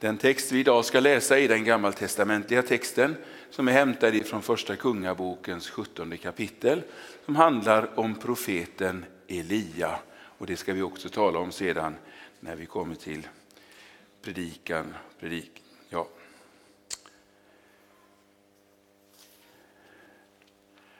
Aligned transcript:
Den 0.00 0.18
text 0.18 0.52
vi 0.52 0.60
idag 0.60 0.84
ska 0.84 1.00
läsa 1.00 1.38
är 1.38 1.48
den 1.48 1.64
gammaltestamentliga 1.64 2.62
texten 2.62 3.16
som 3.50 3.68
är 3.68 3.72
hämtad 3.72 4.26
från 4.26 4.42
första 4.42 4.76
kungabokens 4.76 5.70
17 5.70 6.18
kapitel 6.18 6.82
som 7.24 7.36
handlar 7.36 8.00
om 8.00 8.14
profeten 8.14 9.04
Elia. 9.28 9.98
Och 10.16 10.46
det 10.46 10.56
ska 10.56 10.72
vi 10.72 10.82
också 10.82 11.08
tala 11.08 11.38
om 11.38 11.52
sedan 11.52 11.94
när 12.40 12.56
vi 12.56 12.66
kommer 12.66 12.94
till 12.94 13.28
predikan. 14.22 14.94
Predik, 15.20 15.62
ja. 15.88 16.08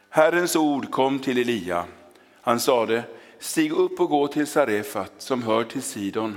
Herrens 0.09 0.57
ord 0.57 0.91
kom 0.91 1.19
till 1.19 1.39
Elia. 1.39 1.85
Han 2.41 2.61
sade, 2.61 3.05
stig 3.39 3.73
upp 3.73 4.01
och 4.01 4.09
gå 4.09 4.29
till 4.29 4.47
Sarefat 4.47 5.13
som 5.19 5.43
hör 5.43 5.65
till 5.65 5.83
Sidon 5.83 6.37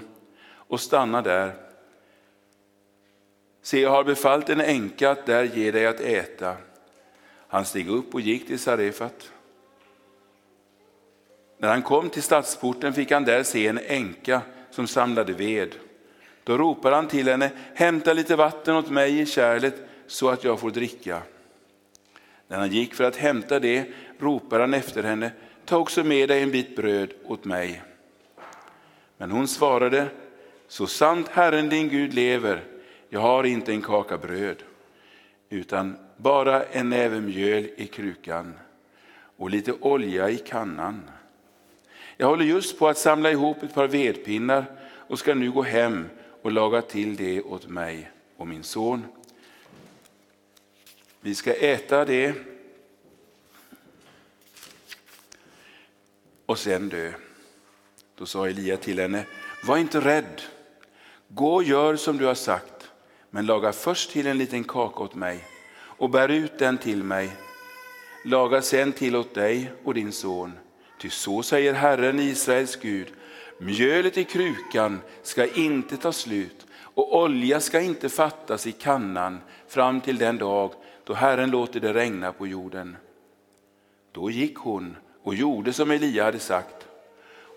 och 0.51 0.81
stanna 0.81 1.21
där. 1.21 1.68
Se, 3.69 3.81
jag 3.81 3.89
har 3.89 4.03
befallt 4.03 4.49
en 4.49 4.61
änka 4.61 5.11
att 5.11 5.25
där 5.25 5.43
ge 5.43 5.71
dig 5.71 5.85
att 5.85 5.99
äta. 5.99 6.57
Han 7.47 7.65
steg 7.65 7.89
upp 7.89 8.13
och 8.13 8.21
gick 8.21 8.47
till 8.47 8.59
Sarefat. 8.59 9.31
När 11.57 11.69
han 11.69 11.81
kom 11.81 12.09
till 12.09 12.23
stadsporten 12.23 12.93
fick 12.93 13.11
han 13.11 13.25
där 13.25 13.43
se 13.43 13.67
en 13.67 13.79
änka 13.87 14.41
som 14.71 14.87
samlade 14.87 15.33
ved. 15.33 15.75
Då 16.43 16.57
ropade 16.57 16.95
han 16.95 17.07
till 17.07 17.27
henne, 17.27 17.51
hämta 17.75 18.13
lite 18.13 18.35
vatten 18.35 18.75
åt 18.75 18.89
mig 18.89 19.19
i 19.19 19.25
kärlet 19.25 19.75
så 20.07 20.29
att 20.29 20.43
jag 20.43 20.59
får 20.59 20.71
dricka. 20.71 21.21
När 22.47 22.57
han 22.57 22.71
gick 22.71 22.93
för 22.93 23.03
att 23.03 23.15
hämta 23.15 23.59
det 23.59 23.85
ropade 24.19 24.63
han 24.63 24.73
efter 24.73 25.03
henne, 25.03 25.31
ta 25.65 25.77
också 25.77 26.03
med 26.03 26.29
dig 26.29 26.43
en 26.43 26.51
bit 26.51 26.75
bröd 26.75 27.13
åt 27.25 27.45
mig. 27.45 27.81
Men 29.17 29.31
hon 29.31 29.47
svarade, 29.47 30.07
så 30.67 30.87
sant 30.87 31.27
Herren 31.27 31.69
din 31.69 31.89
Gud 31.89 32.13
lever, 32.13 32.68
jag 33.09 33.19
har 33.19 33.43
inte 33.43 33.71
en 33.71 33.81
kaka 33.81 34.17
bröd, 34.17 34.63
utan 35.49 35.97
bara 36.17 36.63
en 36.63 36.89
näve 36.89 37.21
mjöl 37.21 37.69
i 37.75 37.87
krukan 37.87 38.53
och 39.37 39.49
lite 39.49 39.73
olja 39.73 40.29
i 40.29 40.37
kannan. 40.37 41.09
Jag 42.17 42.27
håller 42.27 42.45
just 42.45 42.79
på 42.79 42.87
att 42.87 42.97
samla 42.97 43.31
ihop 43.31 43.63
ett 43.63 43.73
par 43.73 43.87
vedpinnar 43.87 44.65
och 44.81 45.19
ska 45.19 45.33
nu 45.33 45.51
gå 45.51 45.61
hem 45.61 46.09
och 46.41 46.51
laga 46.51 46.81
till 46.81 47.15
det 47.15 47.41
åt 47.41 47.67
mig 47.67 48.11
och 48.37 48.47
min 48.47 48.63
son. 48.63 49.05
Vi 51.21 51.35
ska 51.35 51.53
äta 51.53 52.05
det 52.05 52.33
och 56.45 56.59
sen 56.59 56.89
dö. 56.89 57.11
Då 58.15 58.25
sa 58.25 58.47
Elia 58.47 58.77
till 58.77 58.99
henne, 58.99 59.25
var 59.63 59.77
inte 59.77 59.99
rädd. 59.99 60.41
Gå 61.27 61.55
och 61.55 61.63
gör 61.63 61.95
som 61.95 62.17
du 62.17 62.25
har 62.25 62.35
sagt, 62.35 62.78
men 63.29 63.45
laga 63.45 63.71
först 63.71 64.11
till 64.11 64.27
en 64.27 64.37
liten 64.37 64.63
kaka 64.63 65.03
åt 65.03 65.15
mig 65.15 65.43
och 65.71 66.09
bär 66.09 66.29
ut 66.29 66.59
den 66.59 66.77
till 66.77 67.03
mig. 67.03 67.29
Laga 68.25 68.61
sen 68.61 68.91
till 68.91 69.15
åt 69.15 69.33
dig 69.33 69.71
och 69.83 69.93
din 69.93 70.11
son. 70.11 70.51
Ty 71.01 71.09
så 71.09 71.43
säger 71.43 71.73
Herren 71.73 72.19
Israels 72.19 72.75
Gud, 72.75 73.13
mjölet 73.57 74.17
i 74.17 74.23
krukan 74.23 75.01
ska 75.23 75.53
inte 75.53 75.97
ta 75.97 76.11
slut 76.11 76.67
och 76.81 77.17
olja 77.17 77.59
ska 77.59 77.81
inte 77.81 78.09
fattas 78.09 78.67
i 78.67 78.71
kannan 78.71 79.41
fram 79.67 80.01
till 80.01 80.17
den 80.17 80.37
dag 80.37 80.73
då 81.03 81.13
Herren 81.13 81.51
låter 81.51 81.79
det 81.79 81.93
regna 81.93 82.31
på 82.31 82.47
jorden. 82.47 82.97
Då 84.11 84.29
gick 84.29 84.57
hon 84.57 84.95
och 85.23 85.35
gjorde 85.35 85.73
som 85.73 85.91
Elia 85.91 86.23
hade 86.23 86.39
sagt. 86.39 86.87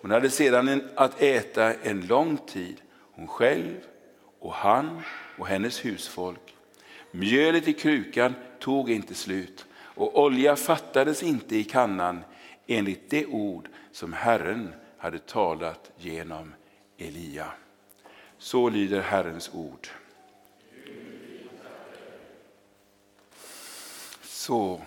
Hon 0.02 0.10
hade 0.10 0.30
sedan 0.30 0.82
att 0.94 1.22
äta 1.22 1.74
en 1.74 2.06
lång 2.06 2.36
tid, 2.36 2.76
hon 3.14 3.26
själv 3.26 3.74
och 4.40 4.52
han 4.52 5.02
och 5.38 5.46
hennes 5.46 5.84
husfolk. 5.84 6.54
Mjölet 7.10 7.68
i 7.68 7.72
krukan 7.72 8.34
tog 8.58 8.90
inte 8.90 9.14
slut 9.14 9.66
och 9.74 10.22
olja 10.22 10.56
fattades 10.56 11.22
inte 11.22 11.56
i 11.56 11.64
kannan 11.64 12.24
enligt 12.66 13.10
det 13.10 13.26
ord 13.26 13.68
som 13.92 14.12
Herren 14.12 14.74
hade 14.98 15.18
talat 15.18 15.90
genom 15.98 16.54
Elia. 16.98 17.46
Så 18.38 18.68
lyder 18.68 19.00
Herrens 19.00 19.50
ord. 19.54 19.88
Så. 24.22 24.80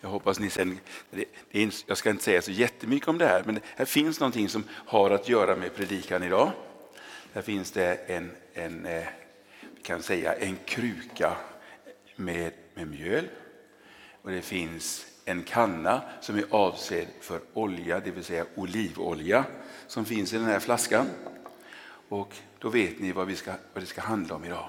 Jag 0.00 0.08
hoppas 0.08 0.40
ni 0.40 0.50
sen, 0.50 0.78
jag 1.86 1.98
ska 1.98 2.10
inte 2.10 2.24
säga 2.24 2.42
så 2.42 2.50
jättemycket 2.50 3.08
om 3.08 3.18
det 3.18 3.26
här, 3.26 3.42
men 3.46 3.60
här 3.76 3.84
finns 3.84 4.20
någonting 4.20 4.48
som 4.48 4.64
har 4.70 5.10
att 5.10 5.28
göra 5.28 5.56
med 5.56 5.74
predikan 5.74 6.22
idag. 6.22 6.52
Här 7.32 7.42
finns 7.42 7.70
det 7.70 7.94
en, 7.94 8.30
en 8.54 8.86
eh, 8.86 9.06
vi 9.60 9.82
kan 9.82 10.02
säga 10.02 10.34
en 10.34 10.56
kruka 10.64 11.36
med, 12.16 12.52
med 12.74 12.88
mjöl. 12.88 13.28
Och 14.22 14.30
det 14.30 14.42
finns 14.42 15.06
en 15.24 15.42
kanna 15.42 16.02
som 16.20 16.36
är 16.36 16.44
avsedd 16.50 17.06
för 17.20 17.40
olja, 17.52 18.00
det 18.00 18.10
vill 18.10 18.24
säga 18.24 18.46
olivolja, 18.54 19.44
som 19.86 20.04
finns 20.04 20.32
i 20.32 20.36
den 20.36 20.46
här 20.46 20.60
flaskan. 20.60 21.06
Och 22.08 22.34
då 22.58 22.68
vet 22.68 23.00
ni 23.00 23.12
vad, 23.12 23.26
vi 23.26 23.36
ska, 23.36 23.52
vad 23.72 23.82
det 23.82 23.86
ska 23.86 24.00
handla 24.00 24.34
om 24.34 24.44
idag. 24.44 24.68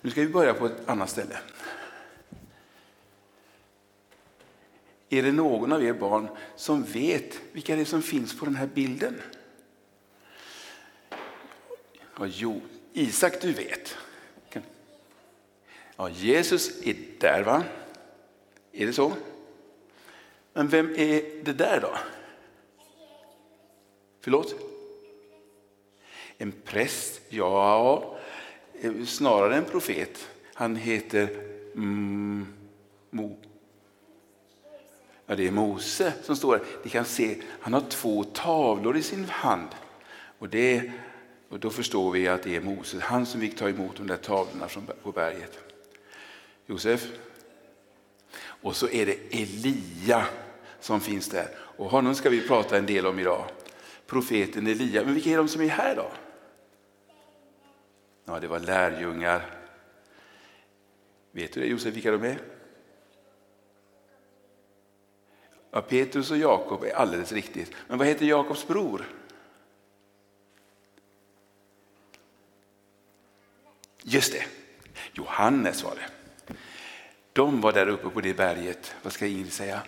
Nu 0.00 0.10
ska 0.10 0.20
vi 0.20 0.28
börja 0.28 0.54
på 0.54 0.66
ett 0.66 0.88
annat 0.88 1.10
ställe. 1.10 1.38
Är 5.08 5.22
det 5.22 5.32
någon 5.32 5.72
av 5.72 5.84
er 5.84 5.92
barn 5.92 6.28
som 6.56 6.82
vet 6.82 7.40
vilka 7.52 7.76
det 7.76 7.80
är 7.80 7.84
som 7.84 8.02
finns 8.02 8.38
på 8.38 8.44
den 8.44 8.56
här 8.56 8.66
bilden? 8.66 9.22
Ja, 12.18 12.26
jo, 12.26 12.60
Isak 12.92 13.40
du 13.40 13.52
vet. 13.52 13.96
Ja, 15.96 16.08
Jesus 16.08 16.82
är 16.86 16.96
där 17.20 17.42
va? 17.42 17.64
Är 18.72 18.86
det 18.86 18.92
så? 18.92 19.12
Men 20.52 20.68
vem 20.68 20.94
är 20.96 21.44
det 21.44 21.52
där 21.52 21.80
då? 21.80 21.98
Förlåt? 24.20 24.54
En 26.38 26.52
präst? 26.64 27.20
Ja, 27.28 28.16
eh, 28.80 29.04
snarare 29.04 29.56
en 29.56 29.64
profet. 29.64 30.28
Han 30.54 30.76
heter 30.76 31.28
mm, 31.74 32.46
Mo. 33.10 33.36
Ja, 35.30 35.36
det 35.36 35.46
är 35.46 35.50
Mose 35.50 36.12
som 36.22 36.36
står 36.36 36.56
där. 36.56 36.64
Ni 36.82 36.90
kan 36.90 37.04
se, 37.04 37.42
han 37.60 37.72
har 37.72 37.80
två 37.80 38.24
tavlor 38.24 38.96
i 38.96 39.02
sin 39.02 39.24
hand. 39.24 39.68
Och, 40.38 40.48
det, 40.48 40.92
och 41.48 41.60
då 41.60 41.70
förstår 41.70 42.10
vi 42.10 42.28
att 42.28 42.42
det 42.42 42.56
är 42.56 42.60
Mose, 42.60 43.00
han 43.00 43.26
som 43.26 43.40
fick 43.40 43.56
ta 43.56 43.68
emot 43.68 43.96
de 43.96 44.06
där 44.06 44.16
tavlorna 44.16 44.68
från, 44.68 44.86
på 45.02 45.12
berget. 45.12 45.58
Josef. 46.66 47.06
Och 48.40 48.76
så 48.76 48.88
är 48.88 49.06
det 49.06 49.40
Elia 49.42 50.26
som 50.80 51.00
finns 51.00 51.28
där. 51.28 51.48
Och 51.56 51.90
honom 51.90 52.14
ska 52.14 52.30
vi 52.30 52.48
prata 52.48 52.78
en 52.78 52.86
del 52.86 53.06
om 53.06 53.18
idag. 53.18 53.44
Profeten 54.06 54.66
Elia. 54.66 55.04
Men 55.04 55.14
vilka 55.14 55.30
är 55.30 55.36
de 55.36 55.48
som 55.48 55.62
är 55.62 55.68
här 55.68 55.96
då? 55.96 56.10
Ja, 58.24 58.40
det 58.40 58.46
var 58.46 58.60
lärjungar. 58.60 59.46
Vet 61.32 61.52
du 61.52 61.60
det 61.60 61.66
Josef, 61.66 61.94
vilka 61.94 62.10
de 62.10 62.24
är? 62.24 62.57
Ja, 65.70 65.80
Petrus 65.80 66.30
och 66.30 66.36
Jakob 66.36 66.84
är 66.84 66.92
alldeles 66.96 67.32
riktigt. 67.32 67.72
Men 67.86 67.98
vad 67.98 68.06
heter 68.06 68.26
Jakobs 68.26 68.66
bror? 68.66 69.04
Just 74.02 74.32
det, 74.32 74.44
Johannes 75.12 75.82
var 75.82 75.94
det. 75.94 76.08
De 77.32 77.60
var 77.60 77.72
där 77.72 77.88
uppe 77.88 78.08
på 78.08 78.20
det 78.20 78.34
berget. 78.34 78.94
Vad 79.02 79.12
ska 79.12 79.26
Ingrid 79.26 79.52
säga? 79.52 79.82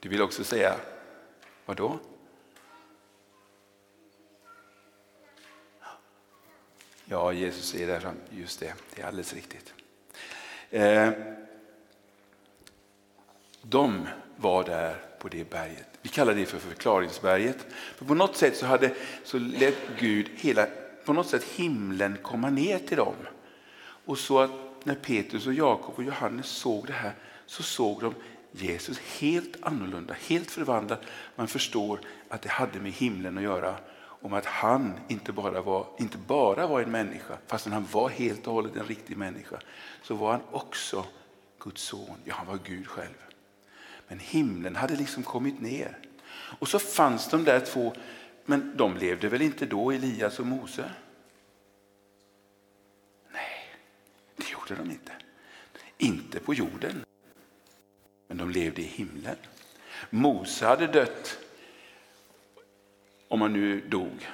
Du 0.00 0.08
vill 0.08 0.22
också 0.22 0.44
säga, 0.44 0.76
vad 1.64 1.76
då? 1.76 1.98
Ja, 7.04 7.32
Jesus 7.32 7.74
är 7.74 7.86
där. 7.86 8.12
Just 8.30 8.60
det, 8.60 8.74
det 8.94 9.02
är 9.02 9.06
alldeles 9.06 9.32
riktigt. 9.32 9.74
Eh, 10.70 11.10
de 13.62 14.08
var 14.36 14.64
där 14.64 14.96
på 15.18 15.28
det 15.28 15.50
berget. 15.50 15.88
Vi 16.02 16.08
kallar 16.08 16.34
det 16.34 16.46
för 16.46 16.58
förklaringsberget. 16.58 17.66
För 17.96 18.04
på 18.04 18.14
något 18.14 18.36
sätt 18.36 18.56
så, 18.56 18.66
hade, 18.66 18.90
så 19.24 19.38
lät 19.38 19.78
Gud 19.98 20.30
hela 20.36 20.66
på 21.04 21.12
något 21.12 21.28
sätt 21.28 21.44
himlen 21.44 22.18
komma 22.22 22.50
ner 22.50 22.78
till 22.78 22.96
dem. 22.96 23.14
Och 24.04 24.18
så 24.18 24.38
att 24.38 24.50
när 24.84 24.94
Petrus 24.94 25.46
och 25.46 25.54
Jakob 25.54 25.94
och 25.96 26.04
Johannes 26.04 26.46
såg 26.46 26.86
det 26.86 26.92
här 26.92 27.12
så 27.46 27.62
såg 27.62 28.00
de 28.00 28.14
Jesus 28.52 28.98
helt 28.98 29.56
annorlunda, 29.60 30.14
helt 30.28 30.50
förvandlad. 30.50 30.98
Man 31.36 31.48
förstår 31.48 32.00
att 32.28 32.42
det 32.42 32.48
hade 32.48 32.80
med 32.80 32.92
himlen 32.92 33.38
att 33.38 33.44
göra. 33.44 33.74
Om 34.24 34.32
att 34.32 34.46
han 34.46 35.00
inte 35.08 35.32
bara 35.32 35.62
var, 35.62 35.86
inte 35.98 36.18
bara 36.18 36.66
var 36.66 36.80
en 36.80 36.90
människa, 36.90 37.38
fastän 37.46 37.72
han 37.72 37.86
var 37.92 38.08
helt 38.08 38.46
och 38.46 38.52
hållet 38.52 38.76
en 38.76 38.86
riktig 38.86 39.16
människa, 39.16 39.60
så 40.02 40.14
var 40.14 40.32
han 40.32 40.40
också 40.50 41.06
Guds 41.58 41.82
son. 41.82 42.16
Ja, 42.24 42.34
han 42.34 42.46
var 42.46 42.58
Gud 42.64 42.86
själv. 42.86 43.14
Men 44.08 44.18
himlen 44.18 44.76
hade 44.76 44.96
liksom 44.96 45.22
kommit 45.22 45.60
ner. 45.60 45.98
Och 46.58 46.68
så 46.68 46.78
fanns 46.78 47.28
de 47.28 47.44
där 47.44 47.60
två, 47.60 47.94
men 48.44 48.76
de 48.76 48.96
levde 48.96 49.28
väl 49.28 49.42
inte 49.42 49.66
då, 49.66 49.90
Elias 49.90 50.38
och 50.38 50.46
Mose? 50.46 50.90
Nej, 53.32 53.76
det 54.36 54.50
gjorde 54.52 54.82
de 54.82 54.90
inte. 54.90 55.12
Inte 55.98 56.40
på 56.40 56.54
jorden. 56.54 57.04
Men 58.28 58.36
de 58.36 58.50
levde 58.50 58.82
i 58.82 58.86
himlen. 58.86 59.36
Mose 60.10 60.66
hade 60.66 60.86
dött, 60.86 61.38
om 63.34 63.40
han 63.40 63.52
nu 63.52 63.80
dog, 63.80 64.28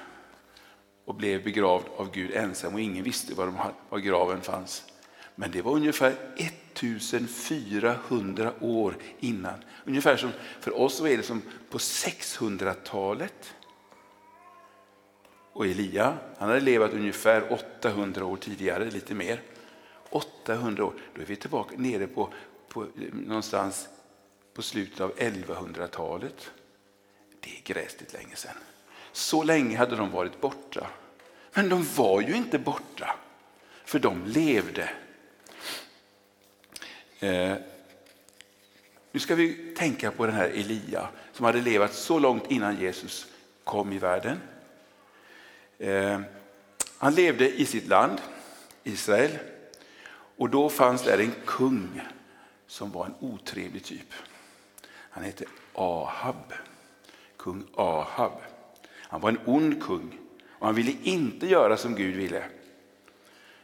och 1.05 1.15
blev 1.15 1.43
begravd 1.43 1.85
av 1.97 2.11
Gud 2.11 2.31
ensam 2.33 2.73
och 2.73 2.81
ingen 2.81 3.03
visste 3.03 3.33
var, 3.33 3.45
de, 3.45 3.57
var 3.89 3.99
graven 3.99 4.41
fanns. 4.41 4.85
Men 5.35 5.51
det 5.51 5.61
var 5.61 5.71
ungefär 5.71 6.15
1400 6.35 8.53
år 8.59 8.95
innan. 9.19 9.63
Ungefär 9.85 10.17
som 10.17 10.31
för 10.59 10.79
oss 10.79 10.97
så 10.97 11.07
är 11.07 11.17
det 11.17 11.23
som 11.23 11.41
på 11.69 11.77
600-talet. 11.77 13.53
Och 15.53 15.65
Elia, 15.65 16.17
han 16.37 16.49
hade 16.49 16.61
levat 16.61 16.93
ungefär 16.93 17.53
800 17.53 18.25
år 18.25 18.37
tidigare, 18.37 18.91
lite 18.91 19.13
mer. 19.13 19.41
800 20.09 20.85
år, 20.85 20.93
då 21.15 21.21
är 21.21 21.25
vi 21.25 21.35
tillbaka 21.35 21.75
nere 21.77 22.07
på, 22.07 22.33
på 22.67 22.87
någonstans 23.11 23.89
på 24.53 24.61
slutet 24.61 25.01
av 25.01 25.15
1100-talet. 25.15 26.51
Det 27.39 27.49
är 27.49 27.73
gräsligt 27.73 28.13
länge 28.13 28.35
sedan. 28.35 28.55
Så 29.11 29.43
länge 29.43 29.77
hade 29.77 29.95
de 29.95 30.11
varit 30.11 30.41
borta. 30.41 30.87
Men 31.53 31.69
de 31.69 31.85
var 31.95 32.21
ju 32.21 32.35
inte 32.35 32.59
borta, 32.59 33.15
för 33.85 33.99
de 33.99 34.25
levde. 34.25 34.89
Eh, 37.19 37.55
nu 39.11 39.19
ska 39.19 39.35
vi 39.35 39.75
tänka 39.77 40.11
på 40.11 40.25
den 40.25 40.35
här 40.35 40.49
Elia 40.49 41.09
som 41.33 41.45
hade 41.45 41.61
levat 41.61 41.93
så 41.93 42.19
långt 42.19 42.51
innan 42.51 42.79
Jesus 42.79 43.27
kom 43.63 43.93
i 43.93 43.97
världen. 43.97 44.39
Eh, 45.77 46.21
han 46.97 47.15
levde 47.15 47.51
i 47.51 47.65
sitt 47.65 47.87
land, 47.87 48.21
Israel, 48.83 49.37
och 50.37 50.49
då 50.49 50.69
fanns 50.69 51.03
där 51.03 51.17
en 51.17 51.33
kung 51.45 52.01
som 52.67 52.91
var 52.91 53.05
en 53.05 53.15
otrevlig 53.19 53.83
typ. 53.83 54.13
Han 54.87 55.23
hette 55.23 55.45
Ahab, 55.73 56.53
kung 57.37 57.63
Ahab. 57.75 58.41
Han 59.11 59.21
var 59.21 59.29
en 59.29 59.39
ond 59.45 59.83
kung 59.83 60.19
och 60.49 60.65
han 60.65 60.75
ville 60.75 60.93
inte 61.03 61.47
göra 61.47 61.77
som 61.77 61.95
Gud 61.95 62.15
ville. 62.15 62.43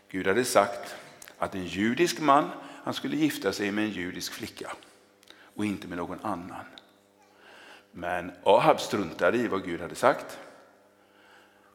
Gud 0.09 0.27
hade 0.27 0.45
sagt 0.45 0.95
att 1.37 1.55
en 1.55 1.65
judisk 1.65 2.19
man 2.19 2.49
han 2.83 2.93
skulle 2.93 3.15
gifta 3.15 3.53
sig 3.53 3.71
med 3.71 3.83
en 3.83 3.91
judisk 3.91 4.33
flicka 4.33 4.71
och 5.55 5.65
inte 5.65 5.87
med 5.87 5.97
någon 5.97 6.19
annan. 6.21 6.65
Men 7.91 8.31
Ahab 8.43 8.79
struntade 8.79 9.37
i 9.37 9.47
vad 9.47 9.65
Gud 9.65 9.81
hade 9.81 9.95
sagt. 9.95 10.39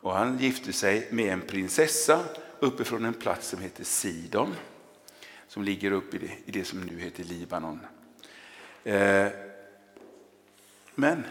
Och 0.01 0.13
han 0.13 0.39
gifte 0.39 0.73
sig 0.73 1.09
med 1.11 1.33
en 1.33 1.41
prinsessa 1.41 2.25
uppifrån 2.59 3.05
en 3.05 3.15
plats 3.15 3.49
som 3.49 3.61
heter 3.61 3.85
Sidon. 3.85 4.55
Som 5.49 5.63
ligger 5.63 5.93
uppe 5.93 6.17
i 6.17 6.19
det, 6.19 6.33
i 6.45 6.51
det 6.51 6.65
som 6.65 6.81
nu 6.81 6.99
heter 6.99 7.25
Libanon. 7.25 7.81
Eh, 8.85 9.29
men 10.95 11.25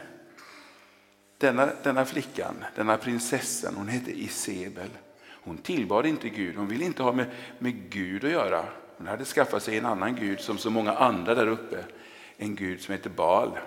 denna, 1.42 1.70
denna 1.84 2.06
flickan, 2.06 2.66
denna 2.76 2.98
prinsessan, 2.98 3.76
hon 3.76 3.88
hette 3.88 4.12
Isebel. 4.12 4.90
Hon 5.44 5.58
tillbad 5.58 6.06
inte 6.06 6.30
Gud, 6.30 6.56
hon 6.56 6.68
ville 6.68 6.86
inte 6.86 7.04
ha 7.04 7.12
med, 7.12 7.26
med 7.60 7.90
Gud 7.90 8.26
att 8.26 8.32
göra. 8.32 8.66
Hon 8.98 9.08
hade 9.08 9.26
skaffat 9.26 9.64
sig 9.64 9.78
en 9.78 9.86
annan 9.86 10.16
gud 10.16 10.40
som 10.40 10.58
så 10.58 10.70
många 10.70 10.92
andra 10.92 11.36
där 11.36 11.48
uppe. 11.48 11.86
En 12.38 12.56
gud 12.56 12.82
som 12.82 12.92
heter 12.92 13.10
Baal. 13.10 13.60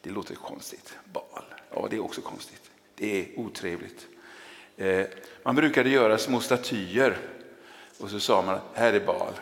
Det 0.00 0.10
låter 0.10 0.34
konstigt. 0.34 0.98
Baal, 1.12 1.44
ja 1.70 1.86
det 1.90 1.96
är 1.96 2.04
också 2.04 2.20
konstigt. 2.20 2.70
Det 2.94 3.20
är 3.20 3.38
otrevligt. 3.40 4.06
Eh, 4.76 5.06
man 5.42 5.54
brukade 5.54 5.90
göra 5.90 6.18
små 6.18 6.40
statyer 6.40 7.18
och 7.98 8.10
så 8.10 8.20
sa 8.20 8.42
man 8.42 8.58
här 8.74 8.92
är 8.92 9.06
Baal. 9.06 9.32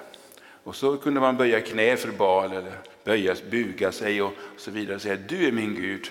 Och 0.64 0.76
så 0.76 0.96
kunde 0.96 1.20
man 1.20 1.36
böja 1.36 1.60
knä 1.60 1.96
för 1.96 2.12
Baal 2.12 2.52
eller 2.52 2.78
böja, 3.04 3.36
buga 3.50 3.92
sig 3.92 4.22
och 4.22 4.32
så 4.56 4.70
vidare 4.70 4.96
och 4.96 5.02
säga 5.02 5.16
du 5.28 5.46
är 5.46 5.52
min 5.52 5.74
Gud. 5.74 6.10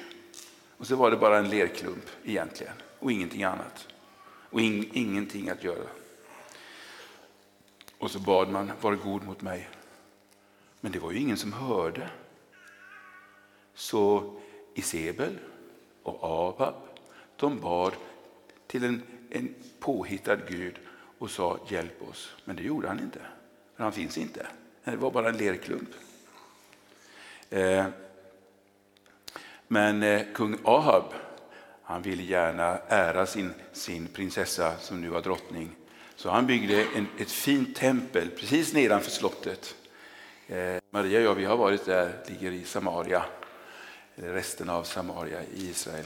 Och 0.78 0.88
så 0.88 0.96
var 0.96 1.12
det 1.12 1.18
bara 1.18 1.38
en 1.38 1.50
lerklump 1.50 2.10
egentligen 2.24 2.74
och 3.00 3.12
ingenting 3.12 3.44
annat. 3.44 3.88
Och 4.50 4.62
in, 4.62 4.90
ingenting 4.94 5.50
att 5.50 5.64
göra. 5.64 5.88
Och 7.98 8.12
så 8.12 8.20
bad 8.20 8.50
man, 8.50 8.72
var 8.82 8.96
god 8.96 9.24
mot 9.24 9.42
mig. 9.42 9.70
Men 10.82 10.92
det 10.92 11.00
var 11.00 11.12
ju 11.12 11.20
ingen 11.20 11.38
som 11.38 11.54
hörde. 11.54 12.10
Så 13.74 14.34
Isebel 14.74 15.38
och 16.04 16.20
Abab, 16.22 16.76
de 17.36 17.60
bad 17.60 17.94
till 18.68 18.84
en, 18.84 19.02
en 19.30 19.56
påhittad 19.80 20.38
Gud 20.48 20.80
och 21.18 21.32
sa 21.32 21.60
hjälp 21.68 22.10
oss. 22.10 22.36
Men 22.46 22.56
det 22.56 22.64
gjorde 22.64 22.88
han 22.88 23.00
inte, 23.00 23.20
för 23.76 23.84
han 23.84 23.94
finns 23.94 24.18
inte. 24.18 24.48
Det 24.84 24.96
var 24.96 25.12
bara 25.12 25.30
en 25.30 25.38
lerklump. 25.38 25.90
Eh, 27.50 27.86
men 29.68 30.04
eh, 30.04 30.22
kung 30.34 30.58
Ahab, 30.64 31.14
han 31.84 32.02
ville 32.02 32.24
gärna 32.24 32.78
ära 32.88 33.26
sin, 33.26 33.54
sin 33.72 34.08
prinsessa 34.08 34.78
som 34.78 35.02
nu 35.02 35.10
var 35.10 35.22
drottning. 35.22 35.76
Så 36.16 36.30
han 36.30 36.48
byggde 36.48 36.86
en, 36.96 37.08
ett 37.18 37.32
fint 37.32 37.76
tempel 37.76 38.30
precis 38.30 38.74
nedanför 38.74 39.12
slottet. 39.12 39.76
Eh, 40.48 40.76
Maria 40.90 41.20
och 41.20 41.26
jag 41.26 41.36
vi 41.36 41.46
har 41.46 41.58
varit 41.58 41.86
där, 41.86 42.24
ligger 42.28 42.52
i 42.52 42.64
Samaria, 42.64 43.26
resten 44.16 44.70
av 44.70 44.84
Samaria 44.84 45.44
i 45.44 45.70
Israel. 45.70 46.06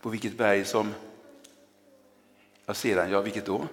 På 0.00 0.08
vilket 0.08 0.36
berg 0.36 0.64
som, 0.64 0.94
Ja, 2.70 2.74
sedan, 2.74 3.10
ja 3.10 3.20
vilket 3.20 3.46
då? 3.46 3.68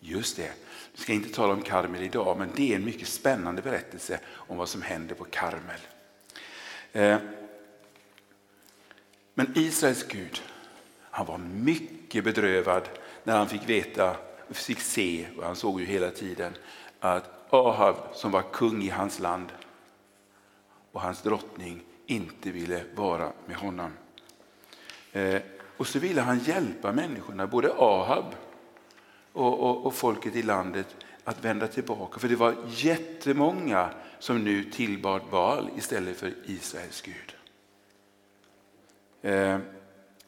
Just 0.00 0.36
det, 0.36 0.52
vi 0.94 1.00
ska 1.02 1.12
inte 1.12 1.34
tala 1.34 1.52
om 1.52 1.62
Karmel 1.62 2.02
idag, 2.02 2.38
men 2.38 2.50
det 2.54 2.72
är 2.72 2.76
en 2.76 2.84
mycket 2.84 3.08
spännande 3.08 3.62
berättelse 3.62 4.20
om 4.28 4.56
vad 4.56 4.68
som 4.68 4.82
händer 4.82 5.14
på 5.14 5.24
Karmel. 5.24 5.80
Eh, 6.92 7.18
men 9.34 9.52
Israels 9.56 10.08
Gud, 10.08 10.42
han 11.10 11.26
var 11.26 11.38
mycket 11.38 12.24
bedrövad 12.24 12.88
när 13.24 13.36
han 13.36 13.48
fick 13.48 13.68
veta, 13.68 14.16
fick 14.50 14.80
se, 14.80 15.26
och 15.36 15.44
han 15.44 15.56
såg 15.56 15.80
ju 15.80 15.86
hela 15.86 16.10
tiden, 16.10 16.52
att 17.00 17.52
Ahab 17.52 17.96
som 18.12 18.30
var 18.30 18.42
kung 18.42 18.82
i 18.82 18.88
hans 18.88 19.20
land 19.20 19.52
och 20.92 21.00
hans 21.00 21.22
drottning 21.22 21.82
inte 22.06 22.50
ville 22.50 22.84
vara 22.94 23.32
med 23.46 23.56
honom. 23.56 23.92
Eh, 25.12 25.42
och 25.76 25.86
så 25.86 25.98
ville 25.98 26.20
han 26.20 26.38
hjälpa 26.38 26.92
människorna, 26.92 27.46
både 27.46 27.72
Ahab 27.78 28.34
och, 29.34 29.60
och, 29.60 29.86
och, 29.86 29.94
folket 29.94 30.36
i 30.36 30.42
landet 30.42 30.96
att 31.24 31.44
vända 31.44 31.68
tillbaka. 31.68 32.18
För 32.18 32.28
det 32.28 32.36
var 32.36 32.56
jättemånga 32.68 33.90
som 34.18 34.44
nu 34.44 34.64
tillbad 34.64 35.22
Baal 35.30 35.70
istället 35.76 36.16
för 36.16 36.34
Israels 36.44 37.02
Gud. 37.02 37.36
Eh, 39.22 39.58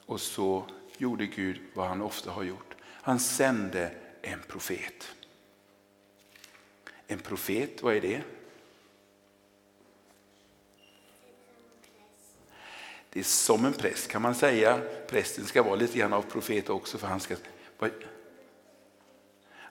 och 0.06 0.20
så 0.20 0.64
gjorde 0.98 1.26
Gud 1.26 1.60
vad 1.74 1.88
han 1.88 2.02
ofta 2.02 2.30
har 2.30 2.42
gjort. 2.42 2.74
Han 2.82 3.18
sände 3.18 3.90
en 4.22 4.40
profet. 4.48 5.14
En 7.06 7.18
profet, 7.18 7.82
vad 7.82 7.96
är 7.96 8.00
det? 8.00 8.22
Det 13.10 13.20
är 13.20 13.24
som 13.24 13.64
en 13.64 13.72
präst 13.72 14.08
kan 14.08 14.22
man 14.22 14.34
säga. 14.34 14.80
Prästen 15.08 15.44
ska 15.44 15.62
vara 15.62 15.74
lite 15.74 15.98
grann 15.98 16.12
av 16.12 16.22
profet 16.22 16.70
också 16.70 16.98
för 16.98 17.06
han 17.06 17.20
ska 17.20 17.36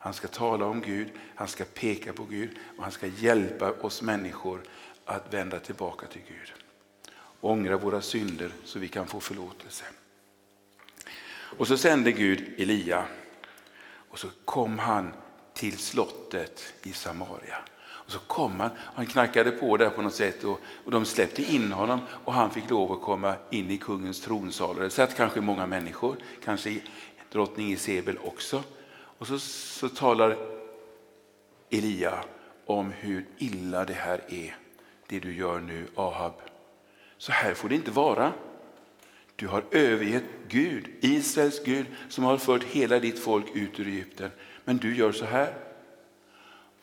han 0.05 0.13
ska 0.13 0.27
tala 0.27 0.65
om 0.65 0.81
Gud, 0.81 1.07
han 1.35 1.47
ska 1.47 1.63
peka 1.74 2.13
på 2.13 2.24
Gud 2.24 2.50
och 2.77 2.83
han 2.83 2.91
ska 2.91 3.07
hjälpa 3.07 3.71
oss 3.71 4.01
människor 4.01 4.62
att 5.05 5.33
vända 5.33 5.59
tillbaka 5.59 6.07
till 6.07 6.21
Gud. 6.27 6.53
ångra 7.41 7.77
våra 7.77 8.01
synder 8.01 8.51
så 8.63 8.79
vi 8.79 8.88
kan 8.88 9.07
få 9.07 9.19
förlåtelse. 9.19 9.85
Och 11.29 11.67
så 11.67 11.77
sände 11.77 12.12
Gud 12.12 12.53
Elia 12.57 13.05
och 14.09 14.19
så 14.19 14.27
kom 14.45 14.79
han 14.79 15.13
till 15.53 15.77
slottet 15.77 16.74
i 16.83 16.91
Samaria. 16.91 17.57
Och 17.81 18.12
så 18.12 18.19
kom 18.19 18.59
han, 18.59 18.69
han 18.77 19.05
knackade 19.05 19.51
på 19.51 19.77
där 19.77 19.89
på 19.89 20.01
något 20.01 20.15
sätt 20.15 20.43
och, 20.43 20.59
och 20.85 20.91
de 20.91 21.05
släppte 21.05 21.53
in 21.53 21.71
honom 21.71 22.00
och 22.09 22.33
han 22.33 22.51
fick 22.51 22.69
lov 22.69 22.91
att 22.91 23.01
komma 23.01 23.35
in 23.50 23.71
i 23.71 23.77
kungens 23.77 24.21
tronsal. 24.21 24.75
Det 24.75 24.89
satt 24.89 25.17
kanske 25.17 25.41
många 25.41 25.67
människor, 25.67 26.17
kanske 26.43 26.79
drottning 27.31 27.71
Isabel 27.71 28.17
också. 28.24 28.63
Och 29.17 29.27
så, 29.27 29.39
så 29.39 29.89
talar 29.89 30.38
Elia 31.69 32.24
om 32.65 32.91
hur 32.91 33.25
illa 33.38 33.86
det 33.86 33.93
här 33.93 34.22
är, 34.27 34.57
det 35.07 35.19
du 35.19 35.36
gör 35.36 35.60
nu 35.60 35.88
Ahab. 35.95 36.34
Så 37.17 37.31
här 37.31 37.53
får 37.53 37.69
det 37.69 37.75
inte 37.75 37.91
vara. 37.91 38.34
Du 39.36 39.48
har 39.48 39.63
övergett 39.72 40.24
Gud, 40.48 40.88
Israels 41.01 41.63
Gud 41.63 41.86
som 42.10 42.24
har 42.24 42.38
fört 42.38 42.63
hela 42.63 43.00
ditt 43.00 43.19
folk 43.19 43.55
ut 43.55 43.79
ur 43.79 43.88
Egypten. 43.88 44.31
Men 44.65 44.77
du 44.77 44.95
gör 44.95 45.12
så 45.12 45.25
här. 45.25 45.53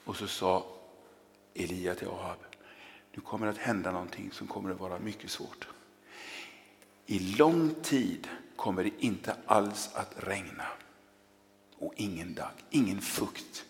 Och 0.05 0.17
så 0.17 0.27
sa 0.27 0.67
Elia 1.55 1.95
till 1.95 2.09
Ahab, 2.09 2.39
nu 3.13 3.21
kommer 3.21 3.47
det 3.47 3.53
att 3.53 3.59
hända 3.59 3.93
någonting 3.93 4.31
som 4.33 4.47
kommer 4.47 4.71
att 4.71 4.81
vara 4.81 4.99
mycket 4.99 5.31
svårt. 5.31 5.69
I 7.07 7.19
lång 7.19 7.75
tid 7.83 8.29
kommer 8.57 8.85
det 8.85 8.91
inte 8.99 9.37
alls 9.47 9.91
att 9.95 10.15
regna. 10.17 10.67
Och 11.83 11.93
ingen 11.97 12.35
dag, 12.35 12.51
ingen 12.71 13.01
fukt. 13.01 13.65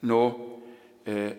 Nå, 0.00 0.26
eh, 1.04 1.30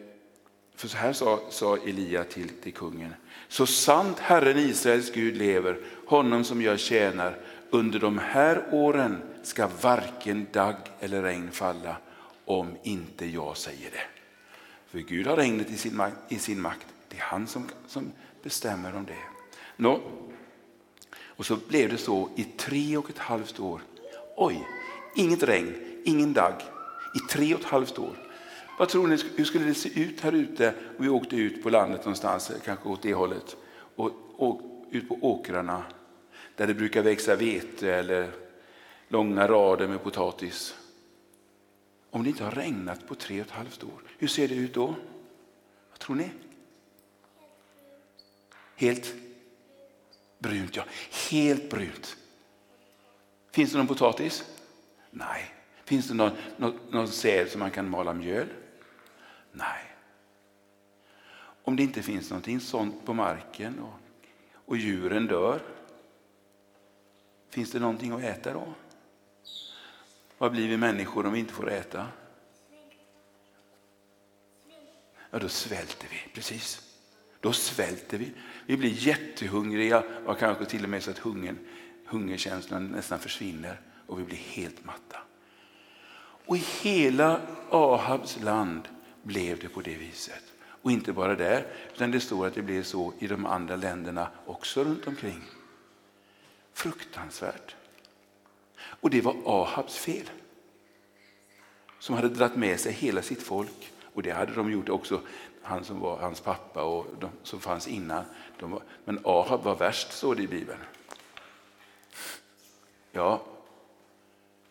för 0.75 0.87
så 0.87 0.97
här 0.97 1.13
sa, 1.13 1.39
sa 1.49 1.77
Elia 1.77 2.23
till, 2.23 2.49
till 2.49 2.73
kungen. 2.73 3.13
Så 3.47 3.65
sant 3.65 4.19
Herren 4.19 4.57
Israels 4.57 5.11
Gud 5.11 5.37
lever, 5.37 5.79
honom 6.07 6.43
som 6.43 6.61
jag 6.61 6.79
tjänar, 6.79 7.39
under 7.69 7.99
de 7.99 8.17
här 8.17 8.63
åren 8.71 9.21
ska 9.43 9.69
varken 9.81 10.47
dag 10.51 10.75
eller 10.99 11.21
regn 11.21 11.51
falla 11.51 11.97
om 12.45 12.77
inte 12.83 13.25
jag 13.25 13.57
säger 13.57 13.91
det. 13.91 14.07
För 14.87 14.99
Gud 14.99 15.27
har 15.27 15.35
regnet 15.35 15.69
i 15.69 15.77
sin 15.77 15.95
makt. 15.95 16.17
I 16.29 16.39
sin 16.39 16.61
makt. 16.61 16.87
Det 17.09 17.17
är 17.17 17.21
han 17.21 17.47
som, 17.47 17.69
som 17.87 18.11
bestämmer 18.43 18.95
om 18.95 19.05
det. 19.05 19.23
Nå, 19.77 20.01
och 21.17 21.45
så 21.45 21.55
blev 21.67 21.89
det 21.89 21.97
så 21.97 22.29
i 22.35 22.43
tre 22.43 22.97
och 22.97 23.09
ett 23.09 23.17
halvt 23.17 23.59
år. 23.59 23.81
Oj, 24.35 24.67
inget 25.15 25.43
regn, 25.43 26.01
ingen 26.03 26.33
dag 26.33 26.53
i 27.15 27.19
tre 27.29 27.53
och 27.53 27.59
ett 27.59 27.65
halvt 27.65 27.99
år. 27.99 28.15
Vad 28.79 28.89
tror 28.89 29.07
ni, 29.07 29.17
hur 29.35 29.45
skulle 29.45 29.65
det 29.65 29.73
se 29.73 29.99
ut 29.99 30.21
här 30.21 30.31
ute 30.31 30.73
om 30.97 31.03
vi 31.03 31.09
åkte 31.09 31.35
ut 31.35 31.63
på 31.63 31.69
landet 31.69 31.99
någonstans, 31.99 32.49
eh, 32.49 32.59
kanske 32.65 32.89
åt 32.89 33.01
det 33.01 33.13
hållet, 33.13 33.57
och, 33.95 34.11
och 34.35 34.61
ut 34.91 35.07
på 35.07 35.17
åkrarna 35.21 35.83
där 36.55 36.67
det 36.67 36.73
brukar 36.73 37.01
växa 37.01 37.35
vete 37.35 37.93
eller 37.93 38.31
långa 39.07 39.47
rader 39.47 39.87
med 39.87 40.03
potatis. 40.03 40.75
Om 42.09 42.23
det 42.23 42.29
inte 42.29 42.43
har 42.43 42.51
regnat 42.51 43.07
på 43.07 43.15
tre 43.15 43.41
och 43.41 43.47
ett 43.47 43.51
halvt 43.51 43.83
år, 43.83 44.03
hur 44.17 44.27
ser 44.27 44.47
det 44.47 44.55
ut 44.55 44.73
då? 44.73 44.95
Vad 45.89 45.99
tror 45.99 46.15
ni? 46.15 46.29
Helt 48.75 49.13
brunt, 50.39 50.75
ja. 50.75 50.83
Helt 51.31 51.69
brunt. 51.69 52.17
Finns 53.55 53.71
det 53.71 53.77
någon 53.77 53.87
potatis? 53.87 54.45
Nej. 55.11 55.53
Finns 55.83 56.07
det 56.07 56.13
någon, 56.13 56.31
någon, 56.57 56.79
någon 56.89 57.07
säd 57.07 57.51
som 57.51 57.59
man 57.59 57.71
kan 57.71 57.89
mala 57.89 58.13
mjöl? 58.13 58.47
Nej. 59.51 59.95
Om 61.63 61.75
det 61.75 61.83
inte 61.83 62.01
finns 62.01 62.29
någonting 62.29 62.59
sånt 62.59 63.05
på 63.05 63.13
marken 63.13 63.79
och, 63.79 63.93
och 64.65 64.77
djuren 64.77 65.27
dör, 65.27 65.61
finns 67.49 67.71
det 67.71 67.79
någonting 67.79 68.11
att 68.11 68.23
äta 68.23 68.53
då? 68.53 68.73
Vad 70.37 70.51
blir 70.51 70.67
vi 70.67 70.77
människor 70.77 71.25
om 71.25 71.33
vi 71.33 71.39
inte 71.39 71.53
får 71.53 71.71
äta? 71.71 72.07
Ja, 75.31 75.39
då 75.39 75.49
svälter 75.49 76.07
vi. 76.11 76.31
Precis. 76.33 76.95
Då 77.39 77.53
svälter 77.53 78.17
vi. 78.17 78.33
Vi 78.65 78.77
blir 78.77 79.07
jättehungriga 79.07 80.03
och 80.25 80.39
kanske 80.39 80.65
till 80.65 80.83
och 80.83 80.89
med 80.89 81.03
så 81.03 81.11
att 81.11 81.17
hungern, 81.17 81.57
hungerkänslan 82.05 82.87
nästan 82.87 83.19
försvinner 83.19 83.79
och 84.07 84.19
vi 84.19 84.23
blir 84.23 84.37
helt 84.37 84.85
matta. 84.85 85.17
Och 86.45 86.57
i 86.57 86.63
hela 86.81 87.41
Ahabs 87.69 88.39
land 88.43 88.87
blev 89.23 89.59
det 89.59 89.69
på 89.69 89.81
det 89.81 89.95
viset. 89.95 90.43
Och 90.65 90.91
inte 90.91 91.13
bara 91.13 91.35
där, 91.35 91.67
utan 91.93 92.11
det 92.11 92.19
står 92.19 92.47
att 92.47 92.55
det 92.55 92.61
blev 92.61 92.83
så 92.83 93.13
i 93.19 93.27
de 93.27 93.45
andra 93.45 93.75
länderna 93.75 94.27
också 94.45 94.83
runt 94.83 95.07
omkring. 95.07 95.41
Fruktansvärt. 96.73 97.75
Och 98.77 99.09
det 99.09 99.21
var 99.21 99.35
Ahabs 99.45 99.97
fel. 99.97 100.29
Som 101.99 102.15
hade 102.15 102.29
dragit 102.29 102.55
med 102.55 102.79
sig 102.79 102.91
hela 102.91 103.21
sitt 103.21 103.43
folk. 103.43 103.91
Och 104.13 104.23
det 104.23 104.31
hade 104.31 104.53
de 104.53 104.71
gjort 104.71 104.89
också, 104.89 105.21
han 105.61 105.83
som 105.83 105.99
var 105.99 106.17
hans 106.17 106.41
pappa 106.41 106.83
och 106.83 107.07
de 107.19 107.29
som 107.43 107.59
fanns 107.59 107.87
innan. 107.87 108.25
Var, 108.59 108.83
men 109.05 109.19
Ahab 109.23 109.63
var 109.63 109.75
värst, 109.75 110.11
står 110.11 110.35
det 110.35 110.43
i 110.43 110.47
Bibeln. 110.47 110.79
Ja, 113.15 113.43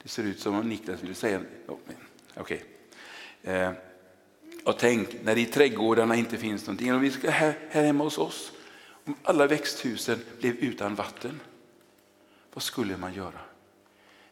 det 0.02 0.08
ser 0.08 0.22
ut 0.22 0.40
som 0.40 0.54
om 0.54 0.68
Niklas 0.68 1.02
ville 1.02 1.14
säga... 1.14 1.40
Okej. 1.66 1.96
Okay. 2.36 2.60
Eh, 3.54 3.72
och 4.64 4.78
tänk 4.78 5.22
när 5.22 5.34
det 5.34 5.40
i 5.40 5.46
trädgårdarna 5.46 6.16
inte 6.16 6.36
finns 6.38 6.66
någonting. 6.66 6.94
Om 6.94 7.00
vi 7.00 7.10
ska 7.10 7.30
här, 7.30 7.58
här 7.70 7.84
hemma 7.84 8.04
hos 8.04 8.18
oss, 8.18 8.52
om 9.04 9.14
alla 9.22 9.46
växthusen 9.46 10.18
blev 10.40 10.56
utan 10.56 10.94
vatten, 10.94 11.40
vad 12.52 12.62
skulle 12.62 12.96
man 12.96 13.14
göra? 13.14 13.40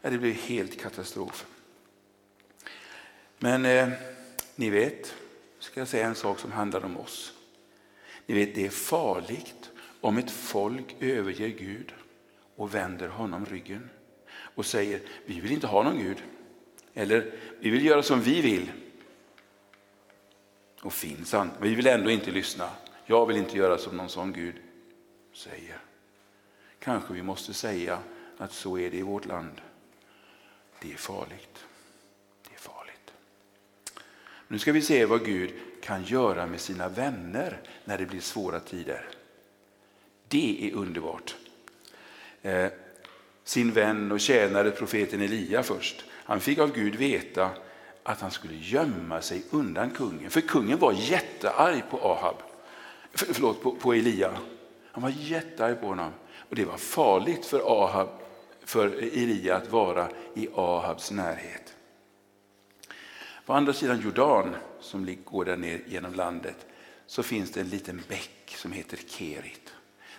Ja, 0.00 0.11
det 0.11 0.19
blev 0.19 0.35
helt 0.35 0.81
katastrof. 0.81 1.47
Men 3.38 3.64
eh, 3.64 3.88
ni 4.57 4.71
vet, 4.71 5.14
ska 5.59 5.81
jag 5.81 5.88
säga 5.88 6.07
en 6.07 6.14
sak 6.14 6.38
som 6.38 6.52
handlar 6.52 6.85
om 6.85 6.97
oss. 6.97 7.33
Ni 8.26 8.35
vet, 8.35 8.54
det 8.54 8.66
är 8.66 8.71
farligt 8.71 9.71
om 10.00 10.19
ett 10.19 10.31
folk 10.31 10.97
överger 11.00 11.49
Gud 11.49 11.95
och 12.57 12.75
vänder 12.75 13.09
honom 13.09 13.47
ryggen 13.47 13.90
och 14.55 14.67
säger 14.67 15.01
vi 15.27 15.41
vill 15.41 15.53
inte 15.53 15.67
ha 15.67 15.83
någon 15.83 15.99
Gud. 15.99 16.23
Eller 16.95 17.33
vi 17.61 17.71
vill 17.71 17.87
göra 17.87 18.03
som 18.03 18.21
vi 18.21 18.41
vill. 18.41 18.73
Och 20.83 20.93
finns 20.93 21.33
han, 21.33 21.51
vi 21.61 21.75
vill 21.75 21.87
ändå 21.87 22.11
inte 22.11 22.31
lyssna. 22.31 22.71
Jag 23.07 23.27
vill 23.27 23.37
inte 23.37 23.57
göra 23.57 23.79
som 23.79 23.97
någon 23.97 24.09
sån 24.09 24.33
Gud 24.33 24.55
säger. 25.33 25.79
Kanske 26.79 27.15
vi 27.15 27.23
måste 27.23 27.55
säga 27.55 27.99
att 28.39 28.53
så 28.53 28.79
är 28.79 28.91
det 28.91 28.97
i 28.97 29.03
vårt 29.03 29.27
land. 29.27 29.61
Det 30.81 30.93
är 30.93 30.97
farligt. 30.97 31.65
Det 32.49 32.55
är 32.55 32.59
farligt. 32.59 33.13
Nu 34.49 34.59
ska 34.59 34.73
vi 34.73 34.83
se 34.83 35.07
vad 35.07 35.25
Gud 35.25 35.53
kan 35.83 36.05
göra 36.05 36.47
med 36.47 36.61
sina 36.61 36.89
vänner 36.89 37.61
när 37.85 37.99
det 37.99 38.07
blir 38.07 38.21
svåra 38.21 38.61
tider. 38.61 39.09
Det 40.29 40.69
är 40.69 40.75
underbart. 40.75 41.37
Eh, 42.43 42.69
sin 43.45 43.73
vän 43.73 44.13
och 44.13 44.21
tjänare 44.21 44.71
profeten 44.71 45.21
Elia 45.21 45.63
först. 45.63 46.05
Han 46.11 46.41
fick 46.41 46.59
av 46.59 46.73
Gud 46.73 46.95
veta 46.95 47.51
att 48.03 48.21
han 48.21 48.31
skulle 48.31 48.55
gömma 48.55 49.21
sig 49.21 49.43
undan 49.51 49.91
kungen. 49.91 50.31
För 50.31 50.41
kungen 50.41 50.79
var 50.79 50.93
jättearg 50.93 51.83
på 51.91 51.99
Ahab. 51.99 52.37
För, 53.13 53.35
förlåt, 53.35 53.63
på, 53.63 53.73
på 53.73 53.93
Elia. 53.93 54.39
Han 54.93 55.03
var 55.03 55.13
jättearg 55.17 55.81
på 55.81 55.87
honom. 55.87 56.13
Och 56.49 56.57
det 56.57 56.65
var 56.65 56.77
farligt 56.77 57.47
för 57.47 57.85
Ahab 57.85 58.09
för 58.65 58.87
Elia 59.03 59.57
att 59.57 59.71
vara 59.71 60.09
i 60.35 60.49
Ahabs 60.55 61.11
närhet. 61.11 61.75
På 63.47 63.53
andra 63.53 63.73
sidan 63.73 64.01
Jordan, 64.01 64.57
som 64.81 65.17
går 65.25 65.45
där 65.45 65.57
ner 65.57 65.81
genom 65.87 66.15
landet, 66.15 66.67
så 67.07 67.23
finns 67.23 67.51
det 67.51 67.61
en 67.61 67.69
liten 67.69 68.03
bäck 68.09 68.55
som 68.57 68.73
heter 68.73 68.99
Kerit. 69.09 69.75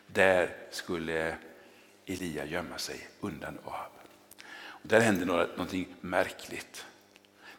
Där 0.08 0.56
skulle 0.72 1.36
Elia 2.06 2.46
gömma 2.46 2.78
sig 2.78 3.08
undan 3.20 3.58
Ahab. 3.66 3.92
Och 4.56 4.88
där 4.88 5.00
hände 5.00 5.26
någonting 5.26 5.96
märkligt. 6.02 6.86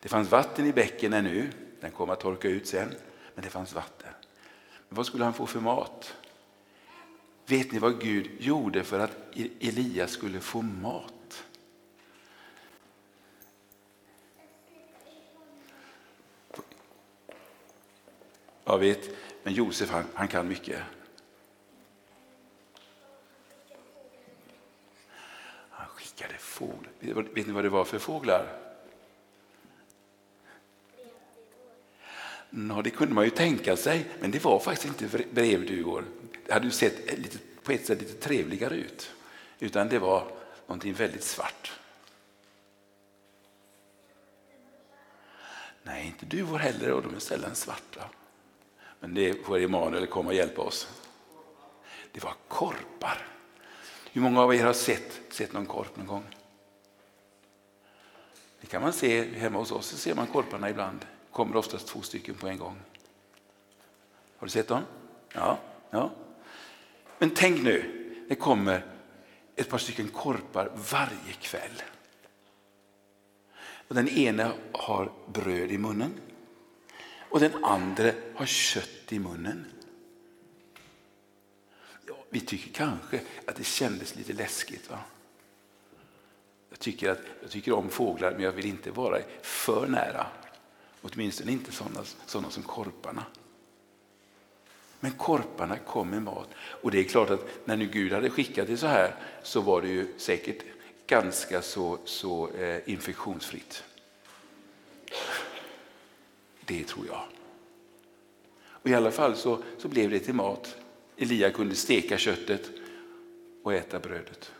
Det 0.00 0.08
fanns 0.08 0.30
vatten 0.30 0.66
i 0.66 0.72
bäcken 0.72 1.12
ännu, 1.12 1.50
den 1.80 1.90
kom 1.90 2.10
att 2.10 2.20
torka 2.20 2.48
ut 2.48 2.66
sen, 2.66 2.94
men 3.34 3.44
det 3.44 3.50
fanns 3.50 3.72
vatten. 3.72 4.10
Men 4.88 4.96
vad 4.96 5.06
skulle 5.06 5.24
han 5.24 5.34
få 5.34 5.46
för 5.46 5.60
mat? 5.60 6.14
Vet 7.46 7.72
ni 7.72 7.78
vad 7.78 8.00
Gud 8.00 8.30
gjorde 8.38 8.84
för 8.84 8.98
att 8.98 9.16
e- 9.34 9.50
Elia 9.60 10.06
skulle 10.08 10.40
få 10.40 10.62
mat? 10.62 11.44
Jag 18.64 18.78
vet, 18.78 19.10
men 19.42 19.54
Josef 19.54 19.90
han, 19.90 20.04
han 20.14 20.28
kan 20.28 20.48
mycket. 20.48 20.82
Han 25.70 25.88
skickade 25.88 26.34
fåglar. 26.38 26.93
Vet 27.12 27.46
ni 27.46 27.52
vad 27.52 27.64
det 27.64 27.68
var 27.68 27.84
för 27.84 27.98
fåglar? 27.98 28.60
Nå, 32.50 32.82
det 32.82 32.90
kunde 32.90 33.14
man 33.14 33.24
ju 33.24 33.30
tänka 33.30 33.76
sig, 33.76 34.06
men 34.20 34.30
det 34.30 34.44
var 34.44 34.58
faktiskt 34.58 35.02
inte 35.02 35.24
brevduvor. 35.32 36.04
Det 36.46 36.52
hade 36.52 36.64
ju 36.64 36.70
sett 36.70 37.18
lite, 37.18 37.38
på 37.62 37.72
ett 37.72 37.86
sätt 37.86 38.00
lite 38.00 38.14
trevligare 38.14 38.74
ut. 38.74 39.10
Utan 39.58 39.88
det 39.88 39.98
var 39.98 40.26
någonting 40.66 40.92
väldigt 40.92 41.24
svart. 41.24 41.72
Nej, 45.82 46.06
inte 46.06 46.26
duvor 46.26 46.58
heller 46.58 46.90
och 46.90 47.02
de 47.02 47.14
är 47.14 47.18
sällan 47.18 47.54
svarta. 47.54 48.10
Men 49.00 49.14
det 49.14 49.44
får 49.44 49.58
Emanuel 49.58 50.06
komma 50.06 50.28
och 50.28 50.34
hjälpa 50.34 50.62
oss. 50.62 50.88
Det 52.12 52.24
var 52.24 52.34
korpar. 52.48 53.26
Hur 54.12 54.20
många 54.20 54.42
av 54.42 54.54
er 54.54 54.64
har 54.64 54.72
sett, 54.72 55.20
sett 55.30 55.52
någon 55.52 55.66
korp 55.66 55.96
någon 55.96 56.06
gång? 56.06 56.24
Det 58.64 58.70
kan 58.70 58.82
man 58.82 58.92
se 58.92 59.24
hemma 59.24 59.58
hos 59.58 59.72
oss, 59.72 59.86
så 59.86 59.96
ser 59.96 60.14
man 60.14 60.26
korparna 60.26 60.70
ibland 60.70 61.06
kommer 61.30 61.56
oftast 61.56 61.86
två 61.86 62.02
stycken 62.02 62.34
på 62.34 62.48
en 62.48 62.58
gång. 62.58 62.76
Har 64.36 64.46
du 64.46 64.50
sett 64.50 64.68
dem? 64.68 64.82
Ja. 65.32 65.58
ja. 65.90 66.10
Men 67.18 67.30
tänk 67.30 67.62
nu, 67.62 68.04
det 68.28 68.34
kommer 68.34 68.86
ett 69.56 69.68
par 69.68 69.78
stycken 69.78 70.08
korpar 70.08 70.70
varje 70.90 71.32
kväll. 71.40 71.82
Och 73.88 73.94
den 73.94 74.08
ena 74.08 74.52
har 74.72 75.12
bröd 75.26 75.72
i 75.72 75.78
munnen 75.78 76.20
och 77.18 77.40
den 77.40 77.64
andra 77.64 78.12
har 78.34 78.46
kött 78.46 79.12
i 79.12 79.18
munnen. 79.18 79.64
Ja, 82.06 82.14
vi 82.30 82.40
tycker 82.40 82.72
kanske 82.72 83.20
att 83.46 83.56
det 83.56 83.64
kändes 83.64 84.16
lite 84.16 84.32
läskigt. 84.32 84.90
va? 84.90 84.98
Jag 86.70 86.78
tycker, 86.78 87.10
att, 87.10 87.20
jag 87.42 87.50
tycker 87.50 87.72
om 87.72 87.90
fåglar 87.90 88.30
men 88.30 88.40
jag 88.40 88.52
vill 88.52 88.66
inte 88.66 88.90
vara 88.90 89.18
för 89.42 89.86
nära. 89.86 90.26
Åtminstone 91.02 91.52
inte 91.52 91.72
sådana, 91.72 92.00
sådana 92.26 92.50
som 92.50 92.62
korparna. 92.62 93.24
Men 95.00 95.12
korparna 95.12 95.76
kom 95.78 96.10
med 96.10 96.22
mat. 96.22 96.48
Och 96.56 96.90
det 96.90 97.00
är 97.00 97.04
klart 97.04 97.30
att 97.30 97.46
när 97.64 97.76
nu 97.76 97.86
Gud 97.86 98.12
hade 98.12 98.30
skickat 98.30 98.66
det 98.66 98.76
så 98.76 98.86
här 98.86 99.14
så 99.42 99.60
var 99.60 99.82
det 99.82 99.88
ju 99.88 100.18
säkert 100.18 100.62
ganska 101.06 101.62
så, 101.62 101.98
så 102.04 102.50
eh, 102.50 102.80
infektionsfritt. 102.86 103.84
Det 106.60 106.84
tror 106.84 107.06
jag. 107.06 107.22
Och 108.66 108.90
I 108.90 108.94
alla 108.94 109.10
fall 109.10 109.36
så, 109.36 109.62
så 109.78 109.88
blev 109.88 110.10
det 110.10 110.18
till 110.18 110.34
mat. 110.34 110.76
Elia 111.16 111.50
kunde 111.50 111.74
steka 111.74 112.18
köttet 112.18 112.70
och 113.62 113.74
äta 113.74 113.98
brödet. 113.98 114.52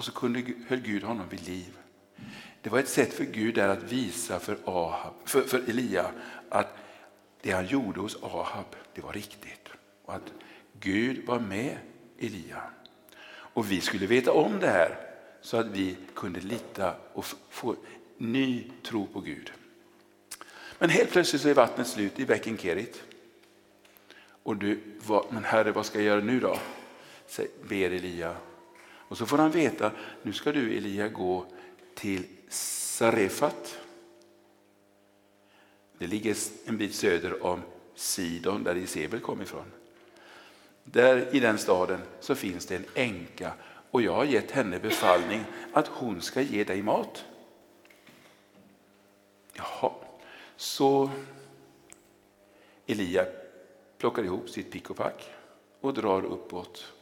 Och 0.00 0.04
så 0.04 0.12
kunde, 0.12 0.42
höll 0.68 0.80
Gud 0.80 1.02
honom 1.02 1.28
vid 1.28 1.48
liv. 1.48 1.78
Det 2.62 2.70
var 2.70 2.78
ett 2.78 2.88
sätt 2.88 3.12
för 3.12 3.24
Gud 3.24 3.54
där 3.54 3.68
att 3.68 3.82
visa 3.82 4.40
för, 4.40 4.58
Ahab, 4.64 5.14
för, 5.24 5.42
för 5.42 5.58
Elia 5.70 6.10
att 6.48 6.76
det 7.42 7.50
han 7.50 7.66
gjorde 7.66 8.00
hos 8.00 8.22
Ahab, 8.22 8.76
det 8.94 9.00
var 9.00 9.12
riktigt. 9.12 9.68
Och 10.04 10.14
att 10.14 10.32
Gud 10.80 11.26
var 11.26 11.38
med 11.38 11.78
Elia. 12.18 12.62
Och 13.30 13.70
vi 13.70 13.80
skulle 13.80 14.06
veta 14.06 14.32
om 14.32 14.58
det 14.60 14.68
här 14.68 14.98
så 15.40 15.56
att 15.56 15.66
vi 15.66 15.96
kunde 16.14 16.40
lita 16.40 16.94
och 17.12 17.26
få 17.50 17.76
ny 18.18 18.70
tro 18.82 19.06
på 19.06 19.20
Gud. 19.20 19.52
Men 20.78 20.90
helt 20.90 21.10
plötsligt 21.10 21.42
så 21.42 21.48
är 21.48 21.54
vattnet 21.54 21.86
slut 21.86 22.18
i 22.18 22.26
bäcken 22.26 22.58
Kerit. 22.58 23.02
Och 24.42 24.56
du, 24.56 24.80
vad, 25.06 25.26
men 25.30 25.44
herre 25.44 25.72
vad 25.72 25.86
ska 25.86 25.98
jag 25.98 26.06
göra 26.06 26.20
nu 26.20 26.40
då? 26.40 26.58
ber 27.68 27.90
Elia. 27.90 28.36
Och 29.10 29.18
så 29.18 29.26
får 29.26 29.38
han 29.38 29.50
veta, 29.50 29.92
nu 30.22 30.32
ska 30.32 30.52
du 30.52 30.76
Elia 30.76 31.08
gå 31.08 31.46
till 31.94 32.26
Sarefat. 32.48 33.78
Det 35.98 36.06
ligger 36.06 36.36
en 36.64 36.76
bit 36.76 36.94
söder 36.94 37.46
om 37.46 37.62
Sidon 37.94 38.64
där 38.64 38.76
Isebel 38.76 39.20
kom 39.20 39.42
ifrån. 39.42 39.72
Där 40.84 41.34
i 41.34 41.40
den 41.40 41.58
staden 41.58 42.00
så 42.20 42.34
finns 42.34 42.66
det 42.66 42.76
en 42.76 42.84
änka 42.94 43.52
och 43.90 44.02
jag 44.02 44.14
har 44.14 44.24
gett 44.24 44.50
henne 44.50 44.78
befallning 44.78 45.44
att 45.72 45.86
hon 45.86 46.22
ska 46.22 46.40
ge 46.40 46.64
dig 46.64 46.82
mat. 46.82 47.24
Jaha, 49.52 49.92
så 50.56 51.10
Elia 52.86 53.26
plockar 53.98 54.22
ihop 54.24 54.50
sitt 54.50 54.70
pick 54.70 54.90
och 54.90 54.96
pack 54.96 55.30
och 55.80 55.94
drar 55.94 56.24
uppåt. 56.24 56.92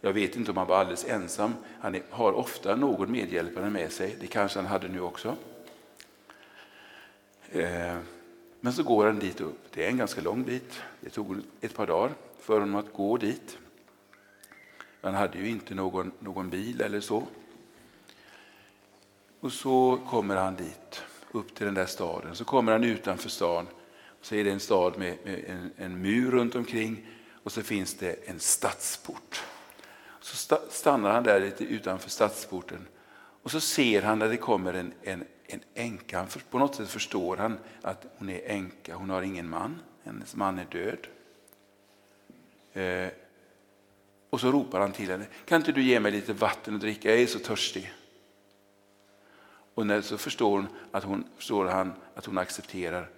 Jag 0.00 0.12
vet 0.12 0.36
inte 0.36 0.50
om 0.50 0.56
han 0.56 0.66
var 0.66 0.76
alldeles 0.76 1.04
ensam. 1.04 1.54
Han 1.80 2.02
har 2.10 2.32
ofta 2.32 2.76
någon 2.76 3.12
medhjälpare 3.12 3.70
med 3.70 3.92
sig. 3.92 4.16
Det 4.20 4.26
kanske 4.26 4.58
han 4.58 4.66
hade 4.66 4.88
nu 4.88 5.00
också. 5.00 5.36
Eh, 7.52 7.96
men 8.60 8.72
så 8.72 8.82
går 8.82 9.06
han 9.06 9.18
dit 9.18 9.40
upp. 9.40 9.58
Det 9.70 9.84
är 9.84 9.88
en 9.88 9.96
ganska 9.96 10.20
lång 10.20 10.42
bit. 10.42 10.82
Det 11.00 11.10
tog 11.10 11.36
ett 11.60 11.74
par 11.74 11.86
dagar 11.86 12.10
för 12.40 12.60
honom 12.60 12.74
att 12.74 12.92
gå 12.92 13.16
dit. 13.16 13.58
Han 15.00 15.14
hade 15.14 15.38
ju 15.38 15.48
inte 15.48 15.74
någon, 15.74 16.12
någon 16.18 16.50
bil 16.50 16.80
eller 16.80 17.00
så. 17.00 17.26
Och 19.40 19.52
så 19.52 19.98
kommer 20.10 20.36
han 20.36 20.56
dit, 20.56 21.02
upp 21.32 21.54
till 21.54 21.66
den 21.66 21.74
där 21.74 21.86
staden. 21.86 22.36
Så 22.36 22.44
kommer 22.44 22.72
han 22.72 22.84
utanför 22.84 23.28
stan. 23.28 23.66
Så 24.20 24.34
är 24.34 24.44
det 24.44 24.50
en 24.50 24.60
stad 24.60 24.98
med, 24.98 25.16
med 25.24 25.44
en, 25.46 25.70
en, 25.76 26.02
mur 26.02 26.30
runt 26.30 26.54
omkring 26.54 27.06
och 27.42 27.52
så 27.52 27.62
finns 27.62 27.94
det 27.94 28.28
en 28.28 28.40
stadsport. 28.40 29.44
Så 30.30 30.56
stannar 30.70 31.10
han 31.10 31.22
där 31.22 31.40
lite 31.40 31.64
utanför 31.64 32.10
stadsporten 32.10 32.86
och 33.42 33.50
så 33.50 33.60
ser 33.60 34.02
han 34.02 34.18
när 34.18 34.28
det 34.28 34.36
kommer 34.36 34.74
en, 34.74 34.92
en, 35.02 35.24
en 35.46 35.60
änka. 35.74 36.26
På 36.50 36.58
något 36.58 36.74
sätt 36.74 36.88
förstår 36.88 37.36
han 37.36 37.58
att 37.82 38.06
hon 38.16 38.28
är 38.28 38.40
änka, 38.44 38.96
hon 38.96 39.10
har 39.10 39.22
ingen 39.22 39.48
man, 39.48 39.80
hennes 40.04 40.36
man 40.36 40.58
är 40.58 40.64
död. 40.64 41.06
Eh, 42.72 43.12
och 44.30 44.40
så 44.40 44.52
ropar 44.52 44.80
han 44.80 44.92
till 44.92 45.10
henne, 45.10 45.26
kan 45.44 45.60
inte 45.60 45.72
du 45.72 45.82
ge 45.82 46.00
mig 46.00 46.12
lite 46.12 46.32
vatten 46.32 46.74
att 46.74 46.80
dricka, 46.80 47.10
jag 47.10 47.20
är 47.20 47.26
så 47.26 47.38
törstig. 47.38 47.92
Och 49.74 49.86
när 49.86 50.00
så 50.00 50.18
förstår, 50.18 50.56
hon 50.56 50.66
att 50.90 51.04
hon, 51.04 51.24
förstår 51.36 51.64
han 51.64 51.92
att 52.14 52.26
hon 52.26 52.38
accepterar 52.38 53.08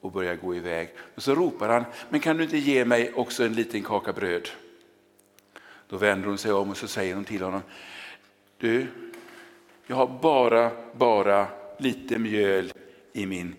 och 0.00 0.12
börjar 0.12 0.36
gå 0.36 0.54
iväg. 0.54 0.94
Och 1.14 1.22
så 1.22 1.34
ropar 1.34 1.68
han, 1.68 1.84
men 2.08 2.20
kan 2.20 2.36
du 2.36 2.44
inte 2.44 2.58
ge 2.58 2.84
mig 2.84 3.12
också 3.12 3.44
en 3.44 3.52
liten 3.52 3.82
kaka 3.82 4.12
bröd? 4.12 4.48
Då 5.90 5.96
vänder 5.96 6.28
hon 6.28 6.38
sig 6.38 6.52
om 6.52 6.70
och 6.70 6.76
så 6.76 6.88
säger 6.88 7.14
hon 7.14 7.24
till 7.24 7.42
honom, 7.42 7.62
du, 8.58 8.86
jag 9.86 9.96
har 9.96 10.18
bara, 10.22 10.70
bara 10.94 11.46
lite 11.78 12.18
mjöl 12.18 12.72
i 13.12 13.26
min, 13.26 13.54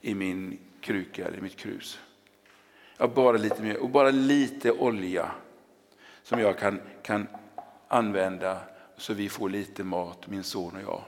i 0.00 0.14
min 0.14 0.58
kruka, 0.80 1.26
eller 1.26 1.40
mitt 1.40 1.56
krus. 1.56 2.00
Jag 2.96 3.08
har 3.08 3.14
bara 3.14 3.36
lite 3.36 3.62
mjöl 3.62 3.76
och 3.76 3.88
bara 3.88 4.10
lite 4.10 4.72
olja 4.72 5.30
som 6.22 6.40
jag 6.40 6.58
kan, 6.58 6.80
kan 7.02 7.26
använda 7.88 8.58
så 8.96 9.14
vi 9.14 9.28
får 9.28 9.48
lite 9.48 9.84
mat, 9.84 10.26
min 10.26 10.44
son 10.44 10.76
och 10.76 10.82
jag. 10.82 11.02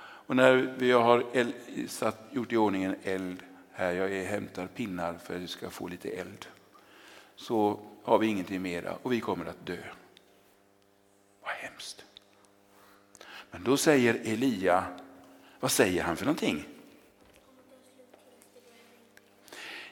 Och 0.00 0.36
när 0.36 0.74
vi 0.78 0.92
har 0.92 1.24
eld, 1.32 1.54
satt, 1.88 2.28
gjort 2.30 2.52
i 2.52 2.56
ordning 2.56 2.84
en 2.84 2.96
eld 3.02 3.42
här, 3.72 3.92
jag 3.92 4.12
är, 4.12 4.24
hämtar 4.24 4.66
pinnar 4.66 5.14
för 5.24 5.34
att 5.34 5.40
vi 5.40 5.46
ska 5.46 5.70
få 5.70 5.88
lite 5.88 6.08
eld, 6.08 6.46
så 7.36 7.80
har 8.02 8.18
vi 8.18 8.26
ingenting 8.26 8.62
mera 8.62 8.94
och 9.02 9.12
vi 9.12 9.20
kommer 9.20 9.46
att 9.46 9.66
dö. 9.66 9.78
Hemskt. 11.78 12.04
Men 13.50 13.64
då 13.64 13.76
säger 13.76 14.14
Elia, 14.14 14.84
vad 15.60 15.70
säger 15.70 16.02
han 16.02 16.16
för 16.16 16.24
någonting? 16.24 16.68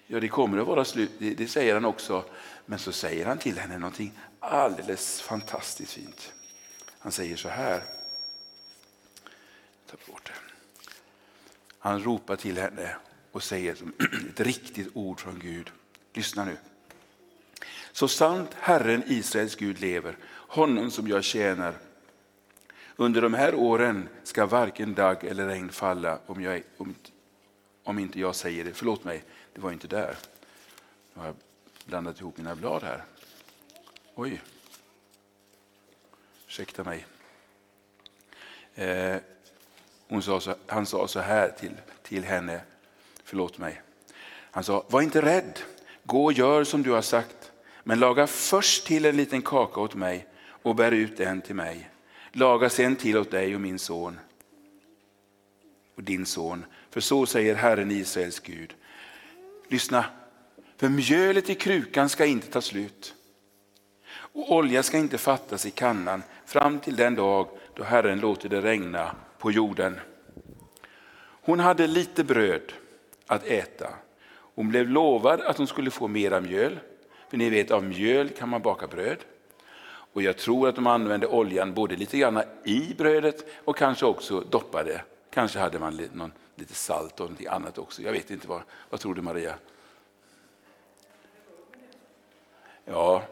Ja, 0.06 0.20
det 0.20 0.28
kommer 0.28 0.58
att 0.58 0.66
vara 0.66 0.84
slut, 0.84 1.10
det, 1.18 1.34
det 1.34 1.48
säger 1.48 1.74
han 1.74 1.84
också. 1.84 2.24
Men 2.66 2.78
så 2.78 2.92
säger 2.92 3.26
han 3.26 3.38
till 3.38 3.58
henne 3.58 3.78
någonting 3.78 4.12
alldeles 4.40 5.20
fantastiskt 5.20 5.92
fint. 5.92 6.32
Han 6.98 7.12
säger 7.12 7.36
så 7.36 7.48
här. 7.48 7.82
Ta 9.90 9.96
bort 10.06 10.26
det. 10.26 10.32
Han 11.78 12.02
ropar 12.02 12.36
till 12.36 12.58
henne 12.58 12.96
och 13.32 13.42
säger 13.42 13.76
ett 14.30 14.40
riktigt 14.40 14.88
ord 14.94 15.20
från 15.20 15.38
Gud. 15.38 15.70
Lyssna 16.14 16.44
nu. 16.44 16.56
Så 17.92 18.08
sant 18.08 18.50
Herren 18.54 19.02
Israels 19.06 19.56
Gud 19.56 19.80
lever, 19.80 20.16
honom 20.48 20.90
som 20.90 21.08
jag 21.08 21.24
tjänar. 21.24 21.74
Under 22.96 23.22
de 23.22 23.34
här 23.34 23.54
åren 23.54 24.08
ska 24.22 24.46
varken 24.46 24.94
dag 24.94 25.24
eller 25.24 25.46
regn 25.46 25.68
falla 25.68 26.18
om, 26.26 26.42
jag, 26.42 26.62
om, 26.76 26.94
om 27.84 27.98
inte 27.98 28.20
jag 28.20 28.34
säger 28.34 28.64
det. 28.64 28.72
Förlåt 28.72 29.04
mig, 29.04 29.24
det 29.52 29.60
var 29.60 29.72
inte 29.72 29.88
där. 29.88 30.16
Nu 31.14 31.20
har 31.20 31.26
jag 31.26 31.36
blandat 31.84 32.20
ihop 32.20 32.36
mina 32.36 32.54
blad 32.54 32.82
här. 32.82 33.04
Oj. 34.14 34.42
Ursäkta 36.46 36.84
mig. 36.84 37.06
Eh, 38.74 39.16
hon 40.08 40.22
sa 40.22 40.40
så, 40.40 40.54
han 40.66 40.86
sa 40.86 41.08
så 41.08 41.20
här 41.20 41.48
till, 41.48 41.74
till 42.02 42.24
henne, 42.24 42.60
förlåt 43.24 43.58
mig. 43.58 43.82
Han 44.50 44.64
sa, 44.64 44.84
var 44.88 45.02
inte 45.02 45.22
rädd, 45.22 45.60
gå 46.04 46.24
och 46.24 46.32
gör 46.32 46.64
som 46.64 46.82
du 46.82 46.90
har 46.90 47.02
sagt, 47.02 47.52
men 47.84 47.98
laga 47.98 48.26
först 48.26 48.86
till 48.86 49.04
en 49.04 49.16
liten 49.16 49.42
kaka 49.42 49.80
åt 49.80 49.94
mig 49.94 50.26
och 50.66 50.74
bär 50.74 50.92
ut 50.92 51.16
den 51.16 51.40
till 51.40 51.54
mig. 51.54 51.90
Laga 52.32 52.70
sen 52.70 52.96
till 52.96 53.18
åt 53.18 53.30
dig 53.30 53.54
och 53.54 53.60
min 53.60 53.78
son 53.78 54.18
och 55.94 56.02
din 56.02 56.26
son. 56.26 56.64
För 56.90 57.00
så 57.00 57.26
säger 57.26 57.54
Herren 57.54 57.90
Israels 57.90 58.40
Gud. 58.40 58.74
Lyssna, 59.68 60.04
för 60.76 60.88
mjölet 60.88 61.50
i 61.50 61.54
krukan 61.54 62.08
ska 62.08 62.26
inte 62.26 62.46
ta 62.46 62.60
slut 62.60 63.14
och 64.08 64.52
olja 64.52 64.82
ska 64.82 64.98
inte 64.98 65.18
fattas 65.18 65.66
i 65.66 65.70
kannan 65.70 66.22
fram 66.46 66.80
till 66.80 66.96
den 66.96 67.14
dag 67.14 67.48
då 67.74 67.82
Herren 67.82 68.20
låter 68.20 68.48
det 68.48 68.60
regna 68.60 69.14
på 69.38 69.52
jorden. 69.52 70.00
Hon 71.18 71.60
hade 71.60 71.86
lite 71.86 72.24
bröd 72.24 72.72
att 73.26 73.44
äta. 73.44 73.88
Hon 74.28 74.68
blev 74.68 74.88
lovad 74.88 75.40
att 75.40 75.58
hon 75.58 75.66
skulle 75.66 75.90
få 75.90 76.08
mera 76.08 76.40
mjöl. 76.40 76.78
För 77.30 77.36
ni 77.36 77.50
vet, 77.50 77.70
av 77.70 77.84
mjöl 77.84 78.28
kan 78.28 78.48
man 78.48 78.62
baka 78.62 78.86
bröd. 78.86 79.18
Och 80.16 80.22
jag 80.22 80.36
tror 80.36 80.68
att 80.68 80.74
de 80.74 80.86
använde 80.86 81.26
oljan 81.26 81.74
både 81.74 81.96
lite 81.96 82.18
grann 82.18 82.42
i 82.64 82.94
brödet 82.94 83.46
och 83.64 83.76
kanske 83.76 84.06
också 84.06 84.40
doppade. 84.40 85.02
Kanske 85.30 85.58
hade 85.58 85.78
man 85.78 85.96
lite, 85.96 86.16
någon, 86.16 86.32
lite 86.54 86.74
salt 86.74 87.20
och 87.20 87.30
något 87.30 87.46
annat 87.46 87.78
också. 87.78 88.02
Jag 88.02 88.12
vet 88.12 88.30
inte 88.30 88.48
vad, 88.48 88.62
vad 88.90 89.00
tror 89.00 89.14
du 89.14 89.22
Maria? 89.22 89.54
Ja, 92.84 93.22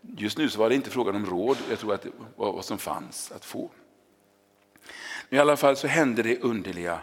just 0.00 0.38
nu 0.38 0.48
så 0.48 0.58
var 0.58 0.68
det 0.68 0.74
inte 0.74 0.90
frågan 0.90 1.16
om 1.16 1.26
råd, 1.26 1.56
jag 1.70 1.78
tror 1.78 1.94
att 1.94 2.02
det 2.02 2.10
var 2.36 2.52
vad 2.52 2.64
som 2.64 2.78
fanns 2.78 3.32
att 3.32 3.44
få. 3.44 3.70
I 5.28 5.38
alla 5.38 5.56
fall 5.56 5.76
så 5.76 5.86
hände 5.86 6.22
det 6.22 6.40
underliga 6.40 6.98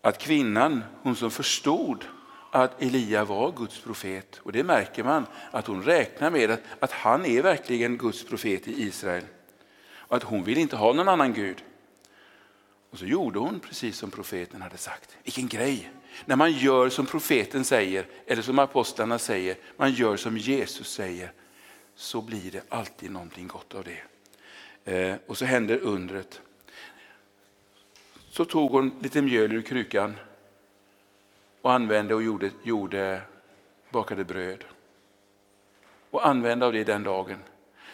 att 0.00 0.18
kvinnan, 0.18 0.84
hon 1.02 1.16
som 1.16 1.30
förstod 1.30 2.04
att 2.54 2.82
Elia 2.82 3.24
var 3.24 3.52
Guds 3.52 3.80
profet, 3.80 4.40
och 4.42 4.52
det 4.52 4.64
märker 4.64 5.04
man 5.04 5.26
att 5.50 5.66
hon 5.66 5.82
räknar 5.82 6.30
med 6.30 6.50
att, 6.50 6.60
att 6.80 6.92
han 6.92 7.26
är 7.26 7.42
verkligen 7.42 7.98
Guds 7.98 8.24
profet 8.24 8.68
i 8.68 8.82
Israel. 8.82 9.24
Och 9.92 10.16
att 10.16 10.22
hon 10.22 10.44
vill 10.44 10.58
inte 10.58 10.76
ha 10.76 10.92
någon 10.92 11.08
annan 11.08 11.32
Gud. 11.32 11.64
Och 12.90 12.98
så 12.98 13.04
gjorde 13.06 13.38
hon 13.38 13.60
precis 13.60 13.96
som 13.96 14.10
profeten 14.10 14.62
hade 14.62 14.76
sagt. 14.76 15.16
Vilken 15.24 15.48
grej! 15.48 15.90
När 16.24 16.36
man 16.36 16.52
gör 16.52 16.88
som 16.88 17.06
profeten 17.06 17.64
säger, 17.64 18.06
eller 18.26 18.42
som 18.42 18.58
apostlarna 18.58 19.18
säger, 19.18 19.56
man 19.76 19.92
gör 19.92 20.16
som 20.16 20.38
Jesus 20.38 20.92
säger, 20.92 21.32
så 21.94 22.20
blir 22.20 22.50
det 22.50 22.62
alltid 22.68 23.10
någonting 23.10 23.48
gott 23.48 23.74
av 23.74 23.84
det. 23.84 24.02
Eh, 24.92 25.16
och 25.26 25.38
så 25.38 25.44
händer 25.44 25.78
undret. 25.78 26.40
Så 28.30 28.44
tog 28.44 28.70
hon 28.70 28.98
lite 29.02 29.22
mjöl 29.22 29.52
ur 29.52 29.62
krukan 29.62 30.14
och 31.64 31.72
använde 31.72 32.14
och 32.14 32.22
gjorde, 32.22 32.50
gjorde 32.62 33.22
bakade 33.90 34.24
bröd. 34.24 34.64
Och 36.10 36.26
använde 36.26 36.66
av 36.66 36.72
det 36.72 36.84
den 36.84 37.02
dagen. 37.02 37.38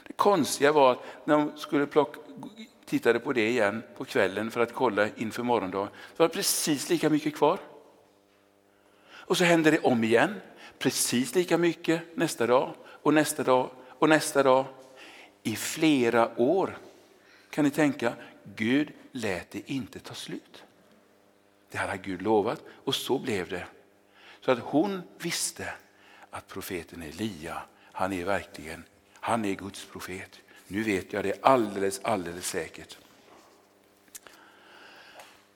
Det 0.06 0.12
konstiga 0.12 0.72
var 0.72 0.92
att 0.92 1.26
när 1.26 1.36
de 1.36 1.52
skulle 1.56 1.86
plocka, 1.86 2.20
tittade 2.84 3.20
på 3.20 3.32
det 3.32 3.48
igen 3.48 3.82
på 3.96 4.04
kvällen 4.04 4.50
för 4.50 4.60
att 4.60 4.74
kolla 4.74 5.08
inför 5.16 5.42
morgondagen, 5.42 5.88
så 5.88 6.22
var 6.22 6.28
det 6.28 6.34
precis 6.34 6.88
lika 6.90 7.10
mycket 7.10 7.36
kvar. 7.36 7.58
Och 9.10 9.36
så 9.36 9.44
hände 9.44 9.70
det 9.70 9.78
om 9.78 10.04
igen, 10.04 10.34
precis 10.78 11.34
lika 11.34 11.58
mycket 11.58 12.16
nästa 12.16 12.46
dag 12.46 12.74
och 13.02 13.14
nästa 13.14 13.42
dag 13.42 13.70
och 13.88 14.08
nästa 14.08 14.42
dag. 14.42 14.64
I 15.42 15.56
flera 15.56 16.40
år 16.40 16.78
kan 17.50 17.64
ni 17.64 17.70
tänka, 17.70 18.12
Gud 18.56 18.92
lät 19.12 19.50
det 19.50 19.70
inte 19.70 19.98
ta 19.98 20.14
slut. 20.14 20.64
Det 21.70 21.78
hade 21.78 21.98
Gud 21.98 22.22
lovat 22.22 22.64
och 22.84 22.94
så 22.94 23.18
blev 23.18 23.48
det. 23.48 23.66
Så 24.40 24.50
att 24.50 24.58
hon 24.58 25.02
visste 25.18 25.72
att 26.30 26.48
profeten 26.48 27.02
Elia, 27.02 27.62
han 27.92 28.12
är 28.12 28.24
verkligen, 28.24 28.84
han 29.14 29.44
är 29.44 29.54
Guds 29.54 29.84
profet. 29.84 30.40
Nu 30.66 30.82
vet 30.82 31.12
jag 31.12 31.24
det 31.24 31.44
alldeles, 31.44 32.00
alldeles 32.04 32.46
säkert. 32.46 32.98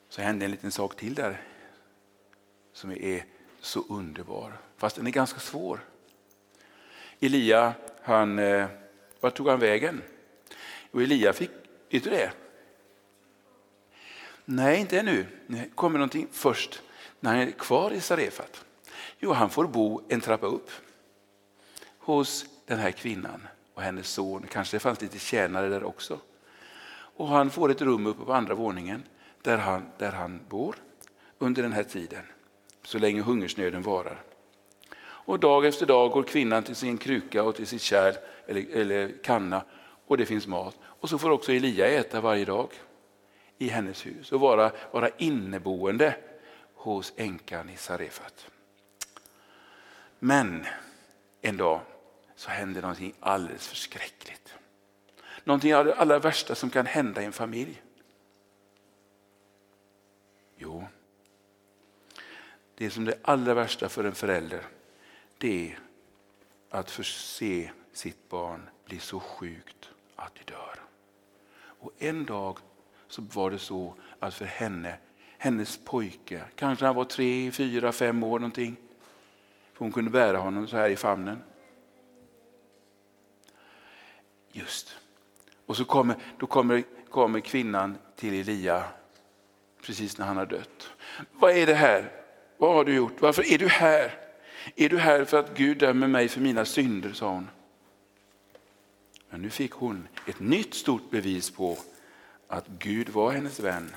Så 0.09 0.23
hände 0.23 0.45
en 0.45 0.51
liten 0.51 0.73
sak 0.73 0.97
till 0.97 1.15
där 1.15 1.43
som 2.73 2.91
är 2.91 3.25
så 3.61 3.85
underbar, 3.89 4.59
fast 4.77 4.97
den 4.97 5.07
är 5.07 5.11
ganska 5.11 5.41
svår. 5.41 5.81
Elia, 7.21 7.75
han, 8.03 8.39
eh, 8.39 8.67
vart 9.21 9.35
tog 9.35 9.49
han 9.49 9.61
vägen? 9.61 10.03
Och 10.91 11.03
Elia 11.03 11.33
fick, 11.33 11.51
vet 11.91 12.05
du 12.05 12.11
det? 12.11 12.33
Nej, 14.45 14.81
inte 14.81 14.99
ännu. 14.99 15.27
Det 15.47 15.71
kommer 15.75 15.99
någonting 15.99 16.29
först 16.33 16.83
när 17.21 17.31
han 17.31 17.41
är 17.41 17.51
kvar 17.51 17.91
i 17.91 18.01
Sarefat. 18.01 18.65
Jo, 19.19 19.33
han 19.33 19.51
får 19.51 19.67
bo 19.67 20.03
en 20.09 20.21
trappa 20.21 20.47
upp 20.47 20.71
hos 21.99 22.47
den 22.67 22.79
här 22.79 22.91
kvinnan 22.91 23.47
och 23.75 23.83
hennes 23.83 24.09
son. 24.09 24.47
Kanske 24.51 24.77
det 24.77 24.81
fanns 24.81 25.01
lite 25.01 25.19
tjänare 25.19 25.69
där 25.69 25.85
också. 25.85 26.19
Och 27.17 27.29
han 27.29 27.51
får 27.51 27.71
ett 27.71 27.83
rum 27.83 28.07
uppe 28.07 28.25
på 28.25 28.33
andra 28.33 28.55
våningen 28.55 29.03
där 29.43 29.59
han, 29.59 29.87
där 29.99 30.13
han 30.13 30.41
bor 30.49 30.77
under 31.39 31.63
den 31.63 31.73
här 31.73 31.83
tiden, 31.83 32.23
så 32.83 32.99
länge 32.99 33.23
hungersnöden 33.23 33.83
varar. 33.83 34.23
Och 35.03 35.39
dag 35.39 35.67
efter 35.67 35.87
dag 35.87 36.11
går 36.11 36.23
kvinnan 36.23 36.63
till 36.63 36.77
sin 36.77 36.99
kruka 36.99 37.43
och 37.43 37.55
till 37.57 37.67
sitt 37.67 37.83
kärl 37.83 38.15
eller, 38.47 38.77
eller 38.77 39.13
kanna 39.23 39.65
och 40.07 40.17
det 40.17 40.27
finns 40.27 40.47
mat. 40.47 40.79
Och 40.83 41.09
så 41.09 41.19
får 41.19 41.31
också 41.31 41.53
Elia 41.53 41.87
äta 41.87 42.21
varje 42.21 42.45
dag 42.45 42.69
i 43.59 43.69
hennes 43.69 44.07
hus 44.07 44.33
och 44.33 44.41
vara, 44.41 44.73
vara 44.93 45.09
inneboende 45.09 46.17
hos 46.75 47.13
änkan 47.17 47.71
i 47.71 47.77
Sarefat. 47.77 48.51
Men 50.19 50.67
en 51.41 51.57
dag 51.57 51.81
så 52.37 52.51
händer 52.51 52.83
någonting 52.83 53.15
alldeles 53.21 53.69
förskräckligt. 53.69 54.55
Någonting 55.45 55.75
av 55.75 55.85
det 55.85 55.95
allra 55.95 56.19
värsta 56.19 56.55
som 56.55 56.71
kan 56.71 56.87
hända 56.87 57.23
i 57.23 57.25
en 57.25 57.33
familj. 57.33 57.83
Jo, 60.57 60.87
det 62.75 62.91
som 62.91 63.03
är 63.03 63.11
det 63.11 63.19
allra 63.23 63.55
värsta 63.55 63.89
för 63.89 64.05
en 64.05 64.15
förälder 64.15 64.67
det 65.39 65.71
är 65.71 65.79
att 66.71 66.91
förse 66.91 67.71
sitt 67.93 68.29
barn 68.29 68.69
bli 68.85 68.99
så 68.99 69.21
sjukt 69.21 69.91
att 70.17 70.35
det 70.35 70.53
dör. 70.53 70.81
Och 71.57 71.93
en 71.99 72.25
dag 72.25 72.59
så 73.15 73.23
var 73.23 73.51
det 73.51 73.59
så 73.59 73.95
att 74.19 74.35
för 74.35 74.45
henne, 74.45 74.97
hennes 75.39 75.77
pojke, 75.85 76.43
kanske 76.55 76.85
han 76.87 76.95
var 76.95 77.05
tre, 77.05 77.51
fyra, 77.51 77.93
fem 77.93 78.23
år 78.23 78.39
någonting. 78.39 78.77
För 79.73 79.85
hon 79.85 79.93
kunde 79.93 80.11
bära 80.11 80.39
honom 80.39 80.69
så 80.69 80.77
här 80.77 80.91
i 80.91 80.97
famnen. 80.97 81.43
Just. 84.53 84.97
Och 85.67 85.77
så 85.77 85.85
kommer, 85.85 86.17
då 86.39 86.47
kommer, 86.47 86.83
kommer 87.11 87.41
kvinnan 87.41 87.99
till 88.17 88.35
Elia 88.35 88.85
precis 89.83 90.19
när 90.19 90.27
han 90.27 90.37
har 90.37 90.47
dött. 90.47 90.91
Vad 91.33 91.57
är 91.57 91.67
det 91.67 91.75
här? 91.75 92.13
Vad 92.57 92.75
har 92.75 92.85
du 92.85 92.95
gjort? 92.95 93.21
Varför 93.21 93.53
är 93.53 93.59
du 93.59 93.69
här? 93.69 94.15
Är 94.77 94.89
du 94.89 94.99
här 94.99 95.25
för 95.25 95.39
att 95.41 95.57
Gud 95.57 95.79
dömer 95.79 96.07
mig 96.07 96.29
för 96.29 96.41
mina 96.41 96.65
synder, 96.65 97.13
sa 97.13 97.29
hon. 97.29 97.49
Men 99.31 99.43
nu 99.43 99.51
fick 99.51 99.73
hon 99.73 100.09
ett 100.27 100.41
nytt 100.41 100.75
stort 100.75 101.11
bevis 101.11 101.51
på 101.51 101.79
att 102.55 102.69
Gud 102.69 103.09
var 103.09 103.33
hennes 103.33 103.61
vän. 103.61 103.91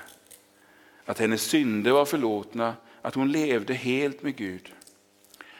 Att 1.05 1.19
hennes 1.19 1.41
synder 1.41 1.91
var 1.91 2.05
förlåtna, 2.05 2.75
att 3.01 3.15
hon 3.15 3.31
levde 3.31 3.73
helt 3.73 4.23
med 4.23 4.35
Gud. 4.35 4.73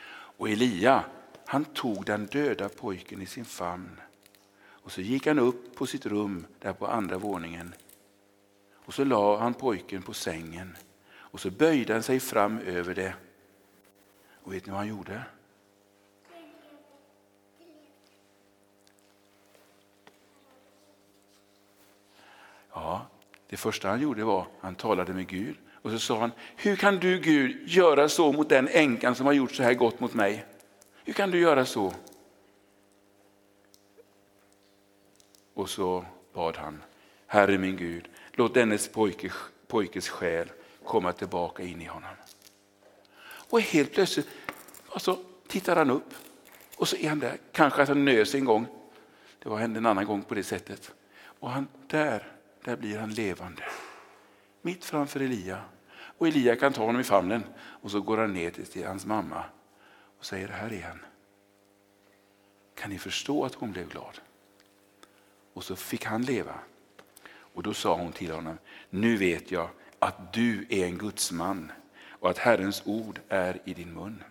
Och 0.10 0.50
Elia, 0.50 1.04
han 1.46 1.66
tog 1.66 2.06
den 2.06 2.26
döda 2.26 2.70
pojken 2.70 3.22
i 3.22 3.26
sin 3.26 3.46
famn. 3.46 4.00
Och 4.68 4.92
så 4.92 5.02
gick 5.02 5.28
han 5.28 5.40
upp 5.40 5.76
på 5.76 5.86
sitt 5.86 6.06
rum 6.06 6.46
där 6.60 6.74
på 6.74 6.88
andra 6.88 7.18
våningen. 7.18 7.74
Och 8.74 8.94
så 8.94 9.04
la 9.04 9.40
han 9.40 9.54
pojken 9.54 10.02
på 10.02 10.14
sängen. 10.14 10.78
Och 11.14 11.40
så 11.40 11.50
böjde 11.50 11.94
han 11.94 12.04
sig 12.04 12.20
fram 12.20 12.60
över 12.60 12.96
det. 12.96 13.14
Och 14.44 14.54
vet 14.54 14.66
ni 14.66 14.72
vad 14.72 14.80
han 14.80 14.90
gjorde? 14.90 15.24
Ja, 22.78 23.06
det 23.50 23.58
första 23.58 23.90
han 23.90 24.02
gjorde 24.02 24.24
var 24.24 24.42
att 24.42 24.48
han 24.62 24.76
talade 24.76 25.14
med 25.14 25.28
Gud. 25.28 25.56
Och 25.82 25.92
så 25.92 26.00
sa 26.00 26.20
han, 26.20 26.32
hur 26.56 26.76
kan 26.76 26.98
du 26.98 27.20
Gud 27.20 27.70
göra 27.70 28.10
så 28.10 28.32
mot 28.32 28.50
den 28.50 28.68
änkan 28.68 29.16
som 29.16 29.26
har 29.26 29.34
gjort 29.34 29.52
så 29.52 29.64
här 29.64 29.74
gott 29.74 30.00
mot 30.00 30.14
mig? 30.14 30.46
Hur 31.06 31.14
kan 31.14 31.32
du 31.32 31.40
göra 31.40 31.66
så? 31.66 31.94
Och 35.54 35.70
så 35.70 36.06
bad 36.34 36.58
han, 36.58 36.84
Herre 37.28 37.58
min 37.58 37.78
Gud, 37.78 38.10
låt 38.34 38.54
dennes 38.54 38.88
pojke, 38.88 39.32
pojkes 39.68 40.10
själ 40.10 40.52
komma 40.84 41.14
tillbaka 41.14 41.64
in 41.64 41.82
i 41.82 41.86
honom. 41.86 42.16
Och 43.50 43.62
helt 43.62 43.94
plötsligt 43.94 44.28
alltså, 44.90 45.20
tittar 45.48 45.76
han 45.76 45.92
upp 45.92 46.14
och 46.76 46.88
så 46.88 46.96
är 46.96 47.10
han 47.10 47.20
där. 47.20 47.38
Kanske 47.52 47.82
att 47.82 47.88
han 47.88 48.06
nös 48.06 48.36
en 48.36 48.46
gång. 48.46 48.68
Det 49.44 49.50
var 49.50 49.58
hände 49.58 49.78
en 49.78 49.86
annan 49.86 50.06
gång 50.06 50.22
på 50.24 50.36
det 50.36 50.44
sättet. 50.44 50.92
Och 51.40 51.50
han 51.50 51.68
där 51.88 52.37
där 52.68 52.76
blir 52.76 52.98
han 52.98 53.14
levande. 53.14 53.64
Mitt 54.62 54.86
framför 54.86 55.20
Elia. 55.20 55.62
Och 55.90 56.28
Elia 56.28 56.56
kan 56.56 56.74
ta 56.74 56.86
honom 56.86 57.02
i 57.02 57.04
famnen 57.04 57.44
och 57.58 57.92
så 57.92 58.02
går 58.02 58.18
han 58.18 58.34
ner 58.34 58.52
till 58.52 58.88
hans 58.88 59.06
mamma 59.06 59.44
och 60.20 60.26
säger, 60.26 60.48
här 60.48 60.74
är 60.74 60.82
han. 60.82 61.00
Kan 62.76 62.90
ni 62.90 63.00
förstå 63.00 63.46
att 63.46 63.54
hon 63.54 63.72
blev 63.72 63.90
glad? 63.90 64.20
Och 65.54 65.64
så 65.64 65.76
fick 65.76 66.06
han 66.06 66.22
leva. 66.22 66.60
Och 67.30 67.64
då 67.64 67.74
sa 67.74 67.96
hon 67.96 68.12
till 68.12 68.32
honom, 68.32 68.58
nu 68.90 69.18
vet 69.18 69.52
jag 69.52 69.70
att 70.00 70.34
du 70.34 70.66
är 70.70 70.86
en 70.86 70.98
Guds 70.98 71.32
man 71.32 71.72
och 72.10 72.30
att 72.30 72.38
Herrens 72.38 72.82
ord 72.86 73.20
är 73.30 73.60
i 73.66 73.74
din 73.74 73.94
mun. 73.94 74.24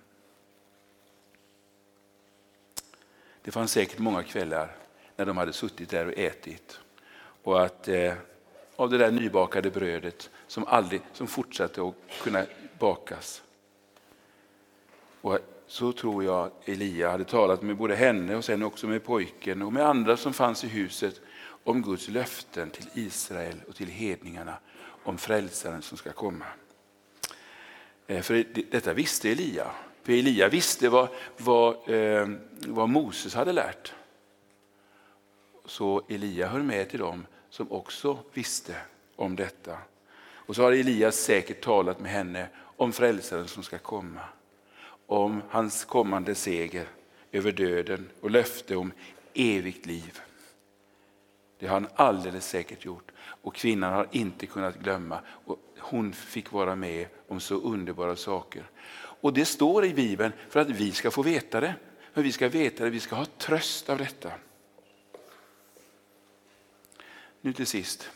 Det 3.43 3.51
fanns 3.51 3.73
säkert 3.73 3.99
många 3.99 4.23
kvällar 4.23 4.77
när 5.17 5.27
de 5.27 5.37
hade 5.37 5.53
suttit 5.53 5.91
där 5.91 6.07
och 6.07 6.19
ätit 6.19 6.81
och 7.47 7.65
att 7.65 7.89
eh, 7.89 8.15
av 8.77 8.91
det 8.91 8.99
där 8.99 9.11
nybakade 9.11 9.71
brödet 9.71 10.31
som, 10.47 10.65
aldrig, 10.65 11.01
som 11.13 11.27
fortsatte 11.27 11.83
att 11.83 11.95
kunna 12.23 12.45
bakas. 12.79 13.43
Och 15.21 15.39
så 15.67 15.93
tror 15.93 16.25
jag 16.25 16.51
Elia 16.65 17.11
hade 17.11 17.25
talat 17.25 17.63
med 17.63 17.77
både 17.77 17.95
henne 17.95 18.37
och 18.37 18.45
sen 18.45 18.63
också 18.63 18.87
med 18.87 19.05
pojken 19.05 19.63
och 19.63 19.73
med 19.73 19.87
andra 19.87 20.17
som 20.17 20.33
fanns 20.33 20.65
i 20.65 20.69
huset 20.69 21.21
om 21.65 21.83
Guds 21.83 22.09
löften 22.09 22.71
till 22.71 22.87
Israel 22.95 23.61
och 23.69 23.77
till 23.77 23.89
hedningarna 23.89 24.59
om 25.03 25.19
frälsaren 25.19 25.83
som 25.83 25.99
ska 25.99 26.13
komma. 26.13 26.47
Eh, 28.07 28.23
för 28.23 28.45
detta 28.71 28.93
visste 28.93 29.31
Elia. 29.31 29.71
För 30.03 30.13
Elia 30.13 30.49
visste 30.49 30.89
vad, 30.89 31.09
vad, 31.37 31.89
eh, 31.89 32.29
vad 32.67 32.89
Moses 32.89 33.35
hade 33.35 33.53
lärt. 33.53 33.93
Så 35.65 36.03
Elia 36.09 36.49
hör 36.49 36.63
med 36.63 36.91
till 36.91 36.99
dem 36.99 37.27
som 37.57 37.73
också 37.73 38.19
visste 38.35 38.77
om 39.17 39.37
detta. 39.37 39.79
Och 40.19 40.57
så 40.57 40.63
har 40.63 40.73
Elias 40.73 41.17
säkert 41.17 41.65
talat 41.65 42.01
med 42.01 42.11
henne 42.11 42.49
om 42.59 42.93
frälsaren 42.93 43.49
som 43.49 43.63
ska 43.63 43.79
komma. 43.79 44.21
Om 45.07 45.43
hans 45.49 45.85
kommande 45.85 46.35
seger 46.35 46.87
över 47.33 47.53
döden 47.53 48.09
och 48.21 48.31
löfte 48.31 48.77
om 48.77 48.93
evigt 49.35 49.87
liv. 49.87 50.21
Det 51.59 51.67
har 51.67 51.75
han 51.75 51.89
alldeles 51.95 52.49
säkert 52.49 52.85
gjort. 52.85 53.13
Och 53.19 53.55
kvinnan 53.55 53.93
har 53.93 54.09
inte 54.11 54.47
kunnat 54.47 54.79
glömma. 54.79 55.21
Och 55.29 55.59
hon 55.79 56.13
fick 56.13 56.53
vara 56.53 56.77
med 56.77 57.07
om 57.29 57.41
så 57.41 57.55
underbara 57.55 58.17
saker. 58.17 58.71
Och 59.21 59.33
det 59.33 59.45
står 59.45 59.85
i 59.85 59.95
Bibeln 59.95 60.33
för 60.49 60.61
att 60.61 60.71
vi 60.71 60.93
ska 60.93 61.11
få 61.11 61.23
veta 61.23 61.61
det. 61.61 61.75
För 62.13 62.23
vi 62.23 62.33
ska 62.33 62.49
veta 62.49 62.85
det, 62.85 62.91
vi 62.91 63.01
ska 63.01 63.17
ha 63.17 63.27
tröst 63.39 63.91
av 63.91 63.99
detta. 63.99 64.33
Nu 67.47 67.53
till 67.53 67.67
sist, 67.67 68.11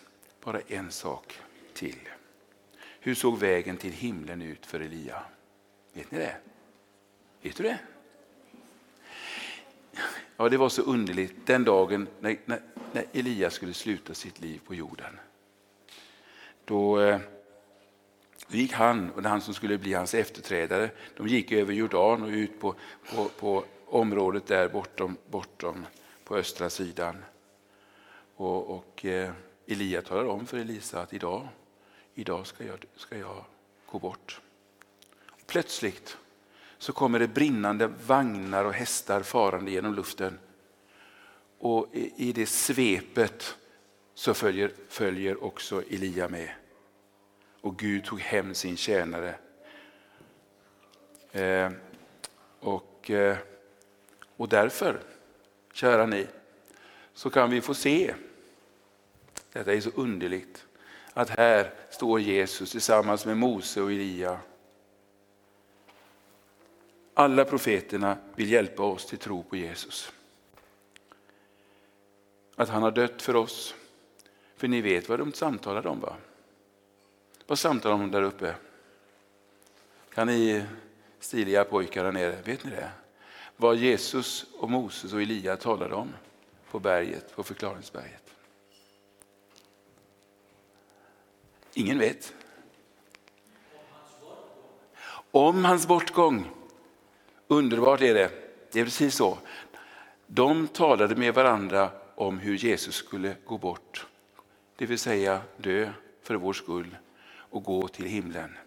bara 0.45 0.61
en 0.61 0.91
sak 0.91 1.39
till. 1.75 2.09
Hur 3.01 3.15
såg 3.15 3.39
vägen 3.39 3.77
till 3.77 3.93
himlen 3.93 4.43
ut 4.43 4.67
för 4.67 4.81
Elia? 4.81 5.23
Vet 5.93 6.11
ni 6.11 6.19
det? 6.19 6.37
Vet 7.43 7.57
du 7.57 7.63
det? 7.63 7.79
Ja, 10.37 10.49
det 10.49 10.57
var 10.57 10.69
så 10.69 10.83
underligt 10.83 11.47
den 11.47 11.65
dagen 11.65 12.09
när, 12.21 12.37
när, 12.45 12.61
när 12.93 13.05
Elia 13.13 13.51
skulle 13.51 13.75
sluta 13.75 14.15
sitt 14.15 14.41
liv 14.41 14.61
på 14.67 14.75
jorden. 14.75 15.21
Då 16.65 17.01
eh, 17.01 17.21
då 18.49 18.57
gick 18.57 18.73
han 18.73 19.11
och 19.11 19.23
han 19.23 19.41
som 19.41 19.55
skulle 19.55 19.79
bli 19.79 19.95
hans 19.95 20.15
efterträdare, 20.15 20.91
de 21.17 21.29
gick 21.29 21.53
över 21.53 21.73
Jordan 21.73 22.23
och 22.23 22.29
ut 22.29 22.61
på, 22.61 22.75
på, 23.15 23.29
på 23.29 23.65
området 23.87 24.47
där 24.47 24.69
bortom, 24.69 25.17
bortom 25.31 25.87
på 26.25 26.37
östra 26.37 26.71
sidan. 26.71 27.17
Och, 28.41 28.71
och 28.71 29.05
eh, 29.05 29.33
Elia 29.67 30.03
talar 30.03 30.25
om 30.25 30.47
för 30.47 30.59
Elisa 30.59 31.01
att 31.01 31.13
idag, 31.13 31.49
idag 32.15 32.47
ska, 32.47 32.65
jag, 32.65 32.85
ska 32.97 33.19
jag 33.19 33.45
gå 33.87 33.99
bort. 33.99 34.41
Plötsligt 35.47 36.17
så 36.79 36.93
kommer 36.93 37.19
det 37.19 37.29
brinnande 37.29 37.87
vagnar 37.87 38.65
och 38.65 38.73
hästar 38.73 39.23
farande 39.23 39.71
genom 39.71 39.95
luften. 39.95 40.39
Och 41.59 41.87
i 42.17 42.33
det 42.33 42.47
svepet 42.47 43.57
så 44.15 44.35
följer, 44.35 44.73
följer 44.89 45.45
också 45.45 45.83
Elia 45.91 46.29
med. 46.29 46.51
Och 47.61 47.79
Gud 47.79 48.05
tog 48.05 48.21
hem 48.21 48.55
sin 48.55 48.77
tjänare. 48.77 49.35
Eh, 51.33 51.71
och, 52.61 53.11
eh, 53.11 53.37
och 54.37 54.49
därför, 54.49 55.01
kära 55.73 56.07
ni, 56.07 56.27
så 57.15 57.31
kan 57.31 57.51
vi 57.51 57.61
få 57.61 57.75
se, 57.75 58.15
detta 59.53 59.73
är 59.73 59.81
så 59.81 59.91
underligt, 59.95 60.67
att 61.13 61.31
här 61.31 61.75
står 61.91 62.21
Jesus 62.21 62.71
tillsammans 62.71 63.27
med 63.27 63.37
Mose 63.37 63.83
och 63.83 63.93
Elia 63.93 64.39
alla 67.21 67.45
profeterna 67.45 68.17
vill 68.35 68.51
hjälpa 68.51 68.83
oss 68.83 69.07
till 69.07 69.19
tro 69.19 69.43
på 69.43 69.57
Jesus. 69.57 70.13
Att 72.57 72.69
han 72.69 72.83
har 72.83 72.91
dött 72.91 73.23
för 73.23 73.37
oss. 73.37 73.75
För 74.57 74.69
ni 74.69 74.81
vet 74.81 75.09
vad 75.09 75.19
de 75.19 75.33
samtalade 75.33 75.89
om 75.89 76.01
va? 76.01 76.17
Vad 77.47 77.59
samtalade 77.59 78.03
de 78.03 78.11
där 78.11 78.23
uppe? 78.23 78.55
Kan 80.15 80.27
ni 80.27 80.65
stiliga 81.19 81.65
pojkar 81.65 82.05
där 82.05 82.13
nere, 82.13 82.37
vet 82.45 82.65
ni 82.65 82.71
det? 82.71 82.91
Vad 83.57 83.77
Jesus 83.77 84.47
och 84.59 84.71
Moses 84.71 85.13
och 85.13 85.23
Elia 85.23 85.57
talade 85.57 85.95
om 85.95 86.13
på 86.71 86.79
berget, 86.79 87.37
på 87.37 87.43
förklaringsberget. 87.43 88.20
Ingen 91.75 91.99
vet. 91.99 92.35
Om 95.31 95.65
hans 95.65 95.87
bortgång. 95.87 96.51
Underbart 97.49 98.01
är 98.01 98.15
det. 98.15 98.31
Det 98.73 98.81
är 98.81 98.85
precis 98.85 99.15
så. 99.15 99.39
De 100.27 100.69
talade 100.69 101.17
med 101.17 101.35
varandra 101.35 101.91
om 102.15 102.39
hur 102.39 102.57
Jesus 102.57 102.95
skulle 102.95 103.37
gå 103.45 103.59
bort. 103.59 104.07
Det 104.77 104.87
vill 104.87 104.99
säga 104.99 105.43
dö 105.57 105.93
för 106.23 106.35
vår 106.35 106.53
skull 106.53 106.97
och 107.33 107.65
gå 107.65 107.89
till 107.89 108.05
himlen. 108.05 108.59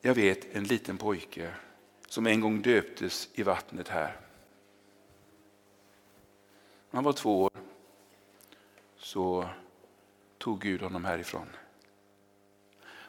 Jag 0.00 0.14
vet 0.14 0.54
en 0.54 0.64
liten 0.64 0.98
pojke 0.98 1.54
som 2.08 2.26
en 2.26 2.40
gång 2.40 2.62
döptes 2.62 3.28
i 3.34 3.42
vattnet 3.42 3.88
här. 3.88 4.16
Han 6.90 7.04
var 7.04 7.12
två 7.12 7.42
år 7.42 7.50
så 8.96 9.48
tog 10.44 10.60
Gud 10.60 10.82
honom 10.82 11.04
härifrån. 11.04 11.46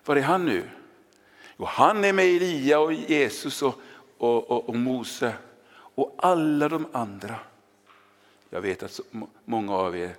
Var 0.05 0.15
är 0.15 0.21
han 0.21 0.45
nu? 0.45 0.69
Jo, 1.57 1.65
han 1.65 2.03
är 2.03 2.13
med 2.13 2.25
Elia 2.25 2.79
och 2.79 2.93
Jesus 2.93 3.61
och, 3.61 3.75
och, 4.17 4.51
och, 4.51 4.69
och 4.69 4.75
Mose 4.75 5.35
och 5.69 6.15
alla 6.17 6.69
de 6.69 6.87
andra. 6.91 7.39
Jag 8.49 8.61
vet 8.61 8.83
att 8.83 8.99
många 9.45 9.73
av 9.73 9.97
er 9.97 10.15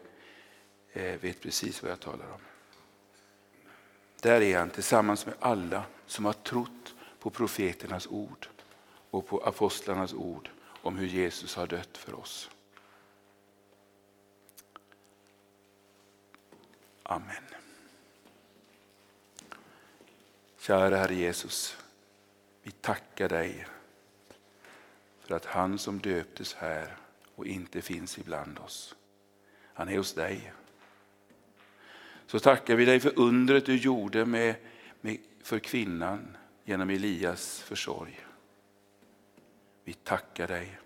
eh, 0.92 1.20
vet 1.20 1.40
precis 1.40 1.82
vad 1.82 1.90
jag 1.92 2.00
talar 2.00 2.26
om. 2.32 2.40
Där 4.20 4.40
är 4.40 4.58
han 4.58 4.70
tillsammans 4.70 5.26
med 5.26 5.34
alla 5.40 5.82
som 6.06 6.24
har 6.24 6.32
trott 6.32 6.94
på 7.18 7.30
profeternas 7.30 8.06
ord 8.06 8.48
och 9.10 9.26
på 9.26 9.38
apostlarnas 9.38 10.14
ord 10.14 10.50
om 10.64 10.96
hur 10.96 11.06
Jesus 11.06 11.56
har 11.56 11.66
dött 11.66 11.98
för 11.98 12.14
oss. 12.14 12.50
Amen. 17.08 17.42
Kära 20.58 20.96
Herre 20.96 21.14
Jesus, 21.14 21.76
vi 22.62 22.70
tackar 22.70 23.28
dig 23.28 23.66
för 25.20 25.34
att 25.34 25.44
han 25.44 25.78
som 25.78 25.98
döptes 25.98 26.54
här 26.54 26.96
och 27.34 27.46
inte 27.46 27.82
finns 27.82 28.18
ibland 28.18 28.58
oss, 28.58 28.94
han 29.74 29.88
är 29.88 29.96
hos 29.96 30.14
dig. 30.14 30.52
Så 32.26 32.40
tackar 32.40 32.76
vi 32.76 32.84
dig 32.84 33.00
för 33.00 33.18
undret 33.18 33.66
du 33.66 33.76
gjorde 33.76 34.26
med, 34.26 34.54
med, 35.00 35.18
för 35.42 35.58
kvinnan 35.58 36.36
genom 36.64 36.90
Elias 36.90 37.60
försorg. 37.60 38.26
Vi 39.84 39.92
tackar 39.92 40.48
dig 40.48 40.78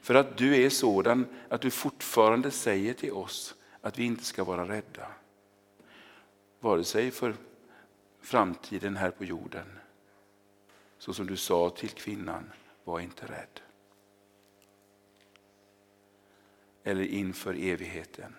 för 0.00 0.14
att 0.14 0.36
du 0.36 0.64
är 0.64 0.70
sådan 0.70 1.26
att 1.48 1.60
du 1.60 1.70
fortfarande 1.70 2.50
säger 2.50 2.94
till 2.94 3.12
oss 3.12 3.54
att 3.80 3.98
vi 3.98 4.04
inte 4.04 4.24
ska 4.24 4.44
vara 4.44 4.68
rädda. 4.68 5.17
Vare 6.60 6.84
sig 6.84 7.10
för 7.10 7.34
framtiden 8.20 8.96
här 8.96 9.10
på 9.10 9.24
jorden. 9.24 9.78
Så 10.98 11.12
som 11.12 11.26
du 11.26 11.36
sa 11.36 11.70
till 11.70 11.90
kvinnan, 11.90 12.52
var 12.84 13.00
inte 13.00 13.26
rädd. 13.26 13.60
Eller 16.82 17.04
inför 17.04 17.54
evigheten. 17.54 18.34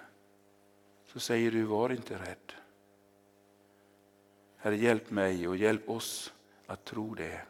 Så 1.05 1.19
säger 1.19 1.51
du, 1.51 1.63
var 1.63 1.89
inte 1.89 2.15
rädd. 2.15 2.53
Herre, 4.58 4.77
hjälp 4.77 5.12
mig 5.12 5.47
och 5.47 5.58
hjälp 5.58 5.89
oss 5.89 6.34
att 6.65 6.86
tro 6.86 7.13
det. 7.13 7.41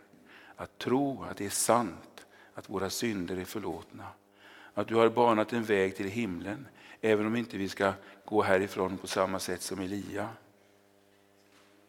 Att 0.56 0.78
tro 0.78 1.24
att 1.24 1.38
det 1.38 1.46
är 1.46 1.50
sant, 1.50 2.26
att 2.54 2.70
våra 2.70 2.90
synder 2.90 3.38
är 3.38 3.46
förlåtna. 3.46 4.08
Att 4.74 4.88
du 4.88 4.96
har 4.96 5.10
banat 5.10 5.54
en 5.54 5.64
väg 5.64 5.96
till 5.96 6.10
himlen, 6.10 6.68
även 7.02 7.26
om 7.26 7.36
inte 7.36 7.58
vi 7.58 7.70
ska 7.70 7.94
gå 8.26 8.42
härifrån 8.42 8.98
på 8.98 9.08
samma 9.08 9.40
sätt 9.40 9.62
som 9.62 9.80
Elia. 9.80 10.30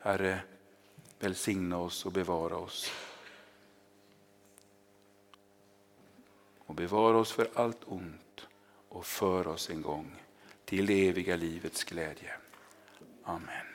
Herre, 0.02 0.40
välsigna 1.18 1.78
oss 1.78 2.06
och 2.06 2.12
bevara 2.12 2.56
oss. 2.56 2.92
Och 6.58 6.74
bevara 6.74 7.16
oss 7.16 7.32
för 7.32 7.48
allt 7.54 7.80
ont 7.84 8.46
och 8.88 9.06
för 9.06 9.46
oss 9.46 9.70
en 9.70 9.82
gång 9.82 10.12
till 10.64 10.86
det 10.86 11.08
eviga 11.08 11.36
livets 11.36 11.84
glädje. 11.84 12.32
Amen. 13.24 13.66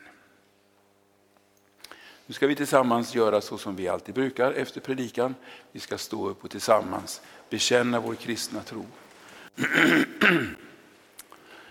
Nu 2.25 2.33
ska 2.33 2.47
vi 2.47 2.55
tillsammans 2.55 3.15
göra 3.15 3.41
så 3.41 3.57
som 3.57 3.75
vi 3.75 3.87
alltid 3.87 4.15
brukar 4.15 4.51
efter 4.51 4.81
predikan. 4.81 5.35
Vi 5.71 5.79
ska 5.79 5.97
stå 5.97 6.29
upp 6.29 6.43
och 6.43 6.51
tillsammans 6.51 7.21
bekänna 7.49 7.99
vår 7.99 8.15
kristna 8.15 8.61
tro. 8.61 8.85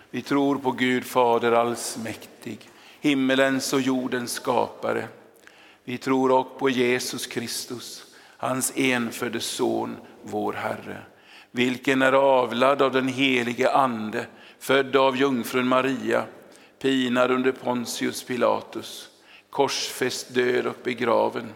Vi 0.09 0.21
tror 0.21 0.55
på 0.55 0.71
Gud 0.71 1.05
Fader 1.05 1.51
allsmäktig 1.51 2.69
himmelens 3.05 3.73
och 3.73 3.81
jordens 3.81 4.31
skapare. 4.31 5.07
Vi 5.83 5.97
tror 5.97 6.31
också 6.31 6.59
på 6.59 6.69
Jesus 6.69 7.27
Kristus, 7.27 8.05
hans 8.37 8.73
enfödde 8.75 9.39
son, 9.39 9.97
vår 10.23 10.53
Herre, 10.53 10.97
vilken 11.51 12.01
är 12.01 12.13
avlad 12.13 12.81
av 12.81 12.91
den 12.91 13.07
helige 13.07 13.71
Ande, 13.71 14.25
född 14.59 14.95
av 14.95 15.17
jungfrun 15.17 15.67
Maria, 15.67 16.23
pinad 16.81 17.31
under 17.31 17.51
Pontius 17.51 18.23
Pilatus, 18.23 19.09
korsfäst, 19.49 20.33
död 20.33 20.67
och 20.67 20.77
begraven, 20.83 21.53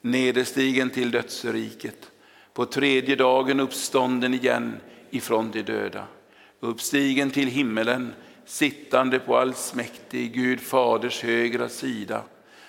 nederstigen 0.00 0.90
till 0.90 1.10
dödsriket, 1.10 2.10
på 2.54 2.66
tredje 2.66 3.16
dagen 3.16 3.60
uppstånden 3.60 4.34
igen 4.34 4.80
ifrån 5.10 5.50
de 5.50 5.62
döda, 5.62 6.04
uppstigen 6.60 7.30
till 7.30 7.48
himmelen, 7.48 8.12
sittande 8.46 9.18
på 9.18 9.36
allsmäktig 9.36 10.34
Gud 10.34 10.60
faders 10.60 11.22
högra 11.22 11.68
sida, 11.68 12.22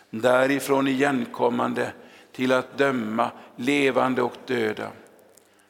därifrån 0.10 0.88
igenkommande 0.88 1.92
till 2.32 2.52
att 2.52 2.78
döma 2.78 3.32
levande 3.56 4.22
och 4.22 4.36
döda. 4.46 4.92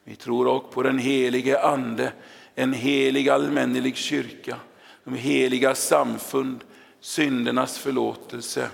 Vi 0.03 0.15
tror 0.15 0.47
också 0.47 0.71
på 0.71 0.83
den 0.83 0.97
helige 0.99 1.61
Ande, 1.61 2.13
en 2.55 2.73
helig 2.73 3.29
allmännelig 3.29 3.95
kyrka, 3.95 4.57
de 5.03 5.15
heliga 5.15 5.75
samfund, 5.75 6.63
syndernas 6.99 7.77
förlåtelse, 7.77 8.69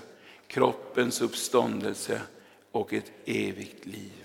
kroppens 0.46 1.20
uppståndelse 1.20 2.20
och 2.72 2.92
ett 2.92 3.12
evigt 3.24 3.86
liv. 3.86 4.19